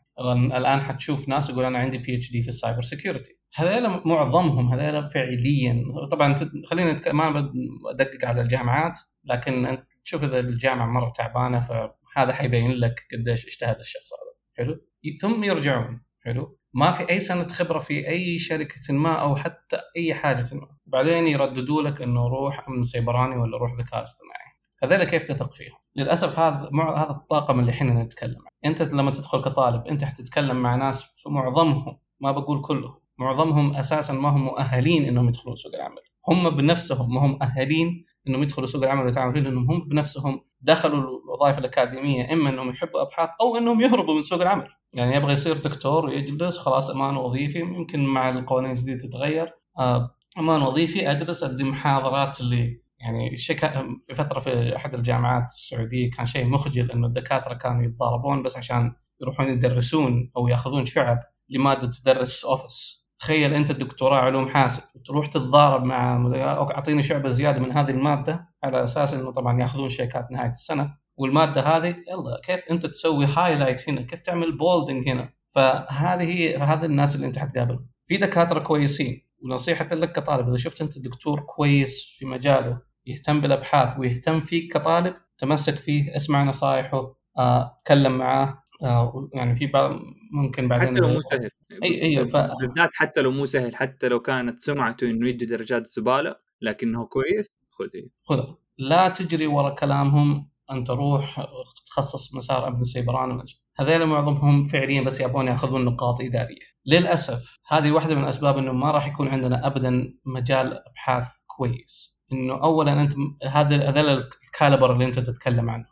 [0.59, 5.85] الآن حتشوف ناس يقول أنا عندي PhD في ال cyber security هذول معظمهم هذول فعليا.
[6.11, 6.35] طبعا
[6.67, 6.97] خلينا.
[7.13, 7.51] ما
[7.93, 13.79] بدقق على الجامعات لكن أنت تشوف إذا الجامعة مرة تعبانة فهذا حيبين لك قديش اجتهد
[13.79, 14.67] الشخص هذا.
[14.67, 14.81] حلو؟
[15.21, 16.03] ثم يرجعون.
[16.25, 20.77] حلو؟ ما في أي سنة خبرة في أي شركة ما أو حتى أي حاجة ما.
[20.87, 24.50] بعدين يرددوا لك إنه روح أمن سيبراني ولا روح ذكاء اصطناعي.
[24.83, 28.51] هذول كيف تثق فيهم؟ للأسف هذا مع هذا الطاقم اللي إحنا نتكلم عنه.
[28.65, 34.29] أنت لما تدخل كطالب أنت حتتكلم مع ناس معظمهم ما بقول كلهم معظمهم أساسا ما
[34.29, 39.05] هم مؤهلين إنهم يدخلون سوق العمل هم بنفسهم ما هم مؤهلين إنهم يدخلوا سوق العمل
[39.05, 44.15] ويتعاملوا فيه لأنهم هم بنفسهم دخلوا الوظائف الأكاديمية إما إنهم يحبوا أبحاث أو إنهم يهربوا
[44.15, 48.99] من سوق العمل يعني يبغى يصير دكتور ويجلس خلاص أمان وظيفي يمكن مع القوانين الجديدة
[48.99, 53.85] تتغير آه، أمان وظيفي أجلس أدي محاضرات اللي يعني شك...
[54.01, 58.93] في فترة في أحد الجامعات السعودية كان شيء مخجل إنه الدكاترة كانوا يتضاربون بس عشان
[59.21, 65.85] يروحون يدرسون أو يأخذون شعب لمادة تدرس Office تخيل أنت الدكتوراه علوم حاسب وتروح تتضارب
[65.85, 70.97] مع أعطيني شعبة زيادة من هذه المادة على أساس إنه طبعا يأخذون شيكات نهاية السنة
[71.17, 76.85] والمادة هذه يلا كيف أنت تسوي highlight هنا؟ كيف تعمل bolding هنا؟ فهذه هي هذه
[76.85, 77.89] الناس اللي أنت حتقابلهم.
[78.07, 83.99] في دكاترة كويسين ونصيحة لك كطالب إذا شفت أنت دكتور كويس في مجاله يهتم بالأبحاث
[83.99, 90.01] ويهتم فيك كطالب تمسك فيه اسمع نصائحه آه، تكلم معاه آه، يعني في بعض
[90.33, 91.51] ممكن بعدين حتى لو مو سهل.
[91.85, 92.37] اي اي ف...
[92.37, 97.47] بالذات حتى لو مو سهل حتى لو كانت سمعته إنه يدي درجات زبالة لكنه كويس
[97.71, 98.09] خذه.
[98.25, 101.47] خذها لا تجري ورا كلامهم أنت روح
[101.87, 103.45] تخصص مسار أبن سيبران
[103.79, 106.71] هذول معظمهم فعليا بس يبغون يأخذون نقاط إدارية.
[106.87, 112.20] للأسف هذه واحدة من الأسباب إنه ما راح يكون عندنا ابدا مجال أبحاث كويس.
[112.33, 113.15] إنه اولا أنت
[113.47, 115.87] هذا هذول الكالبر اللي أنت تتكلم عنه.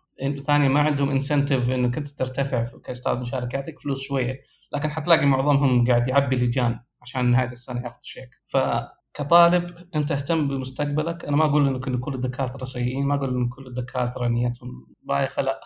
[0.46, 4.40] ثانيا ما عندهم انسنتيف إنك أنت ترتفع كأستاذ مشارك يعطيك فلوس شوية.
[4.72, 8.30] لكن حتلاقي معظمهم قاعد يعبي لجان عشان نهاية السنة ياخذ شيك.
[8.46, 11.24] فكطالب أنت اهتم بمستقبلك.
[11.24, 15.60] أنا ما أقول انه كل الدكاترة سيئين ما أقول إن كل الدكاترة نيتهم بايخة لا.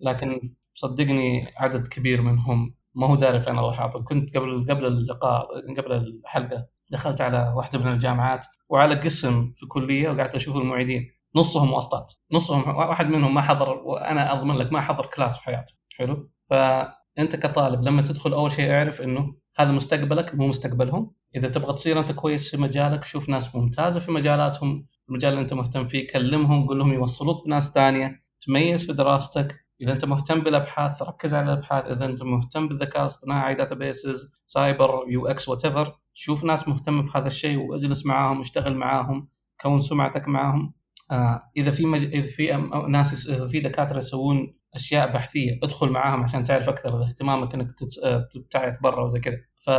[0.00, 5.48] لكن صدقني عدد كبير منهم ما هو داري فين راح اعطي كنت قبل قبل اللقاء
[5.78, 11.10] قبل الحلقة دخلت على واحدة من الجامعات وعلى قسم في كليه وقعدت أشوف المعيدين.
[11.36, 12.12] نصهم واسطات.
[12.32, 15.74] نصهم واحد منهم ما حضر وأنا أضمن لك ما حضر class في حياته.
[15.96, 21.14] حلو؟ فأنت كطالب لما تدخل أول شيء أعرف إنه هذا مستقبلك مو مستقبلهم.
[21.36, 24.86] إذا تبغى تصير أنت كويس في مجالك شوف ناس ممتازة في مجالاتهم.
[25.08, 28.24] المجال اللي أنت مهتم فيه كلمهم قول لهم يوصلوك بناس ثانية.
[28.46, 29.64] تميز في دراستك.
[29.80, 31.84] إذا أنت مهتم بالأبحاث ركز على الأبحاث.
[31.84, 37.58] إذا أنت مهتم بالذكاء الاصطناعي databases cyber UX whatever شوف ناس مهتمة في هذا الشيء
[37.58, 39.28] واجلس معاهم اشتغل معاهم
[39.60, 40.74] كون سمعتك معاهم.
[41.10, 42.04] آه إذا في مج...
[42.04, 47.06] إذا في ناس إذا في دكاترة يسوون أشياء بحثية ادخل معاهم عشان تعرف أكثر إذا
[47.06, 47.66] اهتمامك إنك
[48.04, 49.36] آه، تبتعث برا وزي كذا.
[49.66, 49.70] ف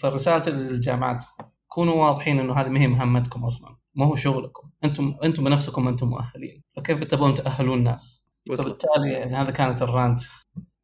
[0.00, 1.24] فرسالتي للجامعات
[1.66, 4.70] كونوا واضحين إنه هذه ما هي مهمتكم أصلا ما هو شغلكم.
[4.84, 6.62] أنتم أنتم بنفسكم أنتم مؤهلين.
[6.76, 10.20] فكيف بتبون تأهلون الناس فبالتالي يعني هذا كانت الرانت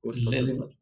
[0.04, 0.76] وصلت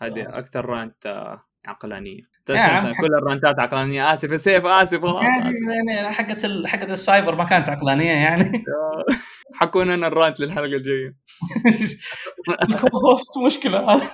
[0.00, 2.22] هذه أكثر رانت آه، عقلانية.
[2.48, 4.14] يعني كل ال rant ات عقلانية.
[4.14, 6.46] آسف يا سيف آسف خلاص يعني حقت.
[6.66, 8.64] حقت السايبر ما كانت عقلانية يعني.
[9.60, 11.16] حكون أنا ال rant للحلقة الجاية.
[12.68, 13.86] ال cost مشكلة.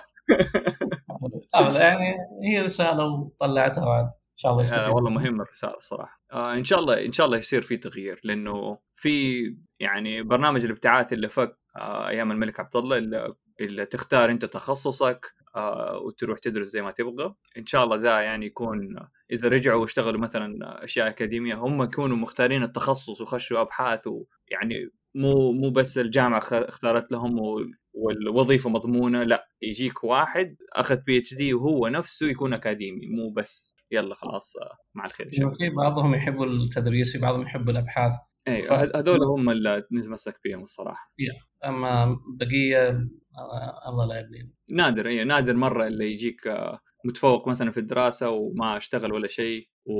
[1.54, 4.04] هذا يعني هي رسالة وطلعتها بعد.
[4.04, 4.88] إن شاء الله يستفيد.
[4.88, 6.22] والله مهمة الرسالة الصراحة.
[6.32, 9.42] آه إن شاء الله إن شاء الله يصير في تغيير لأنه في
[9.80, 15.34] يعني برنامج الابتعاث اللي فك آه أيام الملك عبد الله اللي, اللي تختار أنت تخصصك
[16.04, 17.34] وتروح تدرس زي ما تبغى.
[17.58, 18.96] إن شاء الله ذا يعني يكون
[19.32, 25.70] إذا رجعوا واشتغلوا مثلا أشياء أكاديمية هم يكونوا مختارين التخصص وخشوا أبحاث ويعني مو مو
[25.70, 27.38] بس الجامعة اختارت لهم
[27.94, 34.56] والوظيفة مضمونة لا يجيك واحد أخذ PhD وهو نفسه يكون أكاديمي مو بس يلا خلاص
[34.56, 38.12] آه، مع الخير في بعضهم يحبوا التدريس في بعضهم يحبوا الأبحاث.
[38.48, 38.72] اي ف...
[38.72, 41.12] هذول هم اللي نتمسك بهم الصراحة.
[41.64, 43.08] أما بقية آه،
[43.88, 48.76] الله لا يبلينا نادر اي نادر مرة اللي يجيك آه، متفوق مثلا في الدراسة وما
[48.76, 49.92] اشتغل ولا شيء و...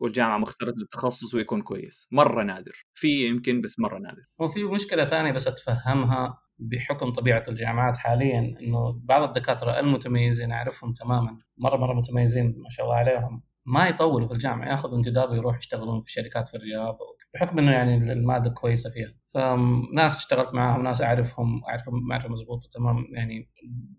[0.00, 2.08] والجامعة مختارت التخصص ويكون كويس.
[2.12, 2.86] مرة نادر.
[2.94, 4.22] في يمكن بس مرة نادر.
[4.38, 11.38] وفي مشكلة ثانية بس أتفهمها بحكم طبيعة الجامعات حاليا إنه بعض الدكاترة المتميزين أعرفهم تماما
[11.58, 16.00] مره مرة متميزين ما شاء الله عليهم ما يطولوا في الجامعة ياخذوا انتداب ويروح يشتغلون
[16.00, 16.98] في شركات في الرياض
[17.34, 19.19] بحكم إنه يعني المادة كويسة فيها.
[19.34, 23.06] فناس اشتغلت معاهم ناس أعرفهم أعرفهم معرفه مضبوطه تمام.
[23.12, 23.50] يعني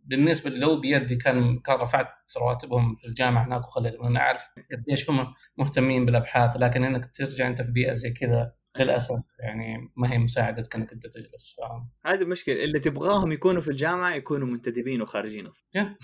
[0.06, 2.08] بالنسبة لو بيدي كان كان رفعت
[2.38, 7.62] رواتبهم في الجامعة هناك وخليتهم أنا أعرف قديش هم مهتمين بالأبحاث لكن إنك ترجع أنت
[7.62, 11.56] في بيئة زي كذا للأسف يعني ما هي مساعدتك انك أنت تجلس.
[12.06, 15.68] هذه المشكلة اللي تبغاهم يكونوا في الجامعة يكونوا منتدبين وخارجين أصلا.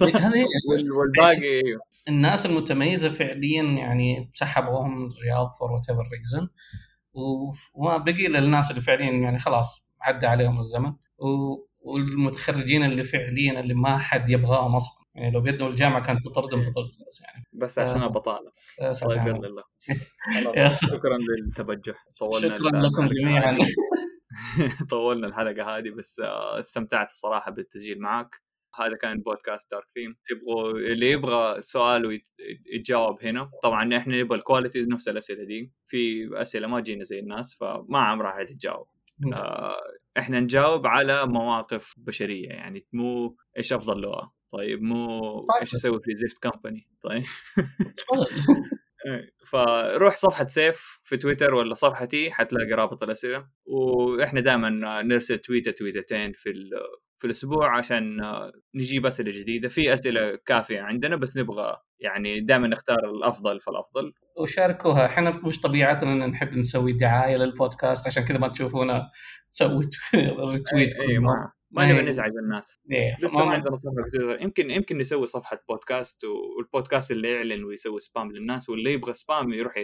[0.00, 0.44] هذه
[0.96, 1.80] والباقي أيوه.
[2.08, 6.48] الناس المتميزة فعليا يعني سحبوهم من الرياض for whatever reason
[7.14, 10.92] وما بقي للناس اللي فعليا يعني خلاص عدى عليهم الزمن.
[11.84, 15.02] والمتخرجين اللي فعليا اللي ما حد يبغاهم أصلا.
[15.14, 17.44] يعني لو بيدهم الجامعة كانت تطردهم تطردهم بس يعني.
[17.52, 18.06] بس عشان آه.
[18.06, 18.52] البطالة.
[18.92, 19.62] ساتر الله
[20.56, 23.58] يا خلاص شكرا للتبجح طولنا شكرا لكم جميعا.
[24.90, 28.42] طولنا الحلقة هذه بس آه، استمتعت الصراحه بالتسجيل معك.
[28.74, 33.50] هذا كان بودكاست Dark Theme تبغوا اللي يبغى سؤال ويتجاوب هنا.
[33.62, 35.72] طبعا إحنا نبغى ال quality نفس الأسئلة دي.
[35.86, 38.86] في أسئلة ما تجينا زي الناس فما عمرها حتتجاوب
[39.34, 39.76] آه،
[40.18, 45.60] إحنا نجاوب على مواقف بشرية يعني مو إيش أفضل لغه طيب مو طيب.
[45.60, 47.22] إيش أسوي في زفت company طيب.
[49.50, 53.48] فروح صفحة سيف في تويتر ولا صفحتي حتلاقي رابط الأسئلة.
[53.66, 56.50] وإحنا دائما نرسل تويتة تويتتين في
[57.22, 58.16] في الأسبوع عشان
[58.74, 59.68] نجيب أسئلة جديدة.
[59.68, 64.12] في أسئلة كافية عندنا بس نبغى يعني دائما نختار الأفضل فالأفضل.
[64.38, 65.06] وشاركوها.
[65.06, 69.10] إحنا مش طبيعتنا إن نحب نسوي دعاية للبودكاست عشان كذا ما تشوفونا
[69.52, 69.84] نسوي
[70.14, 71.86] retweet إيه ما ما.
[71.86, 72.78] نبغى نزعج الناس.
[72.92, 78.32] إيه، لسه ما عندنا تويتر يمكن يمكن نسوي صفحة بودكاست والبودكاست اللي يعلن ويسوي spam
[78.32, 79.74] للناس واللي يبغى spam يروح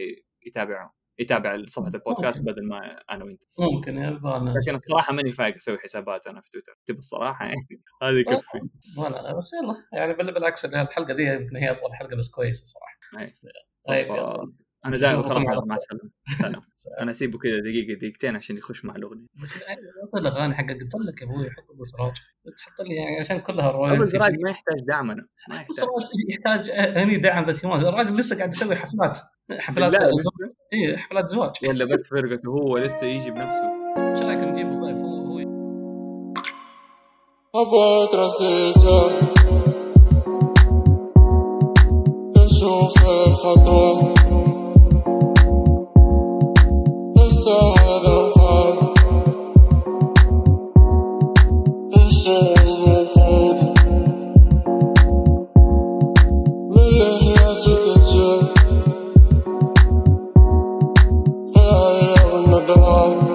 [0.47, 0.97] يتابعه.
[1.19, 3.43] يتابع صفحة البودكاست بدل ما أنا وأنت.
[3.59, 6.73] ممكن يبغى لكن الصراحة ماني فايق أسوي حسابات أنا في تويتر.
[6.87, 7.61] تبي الصراحة يعني.
[8.03, 8.59] هذه يكفي
[8.99, 9.77] ولا بس يلا.
[10.01, 13.25] يعني بل بالعكس الحلقة دي يمكن هي أطول حلقة بس كويسة صراحة.
[13.25, 13.35] أي.
[13.89, 14.53] طيب يلا.
[14.87, 16.11] أنا دائما خلاص مع السلامة.
[16.43, 16.62] سلام.
[17.01, 19.27] أنا أسيبه كذا دقيقة دقيقتين عشان يخش مع الأغنية.
[20.03, 22.16] حط الأغاني حق قلت لك يا أبوي حط أبو سراج.
[22.57, 25.77] تحط لي يعني عشان كلها أبو الرويالتي زراج ما يحتاج دعمنا ما أبو يحتاج.
[25.77, 29.19] سراج يحتاج اني دعم ذات الراجل لسه قاعد يسوي حفلات.
[29.59, 29.93] حفلات؟
[30.73, 31.51] اي حفلات زواج.
[31.69, 33.69] ولا بس فرقته هو لسه يجي بنفسه.
[33.97, 35.39] إيش رأيك نجيب ضيف هو هو؟
[37.55, 39.19] أبغى أترسيسك
[42.37, 44.18] أشوف الخطوة.
[62.91, 63.28] Oh.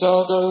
[0.00, 0.49] ساكن قول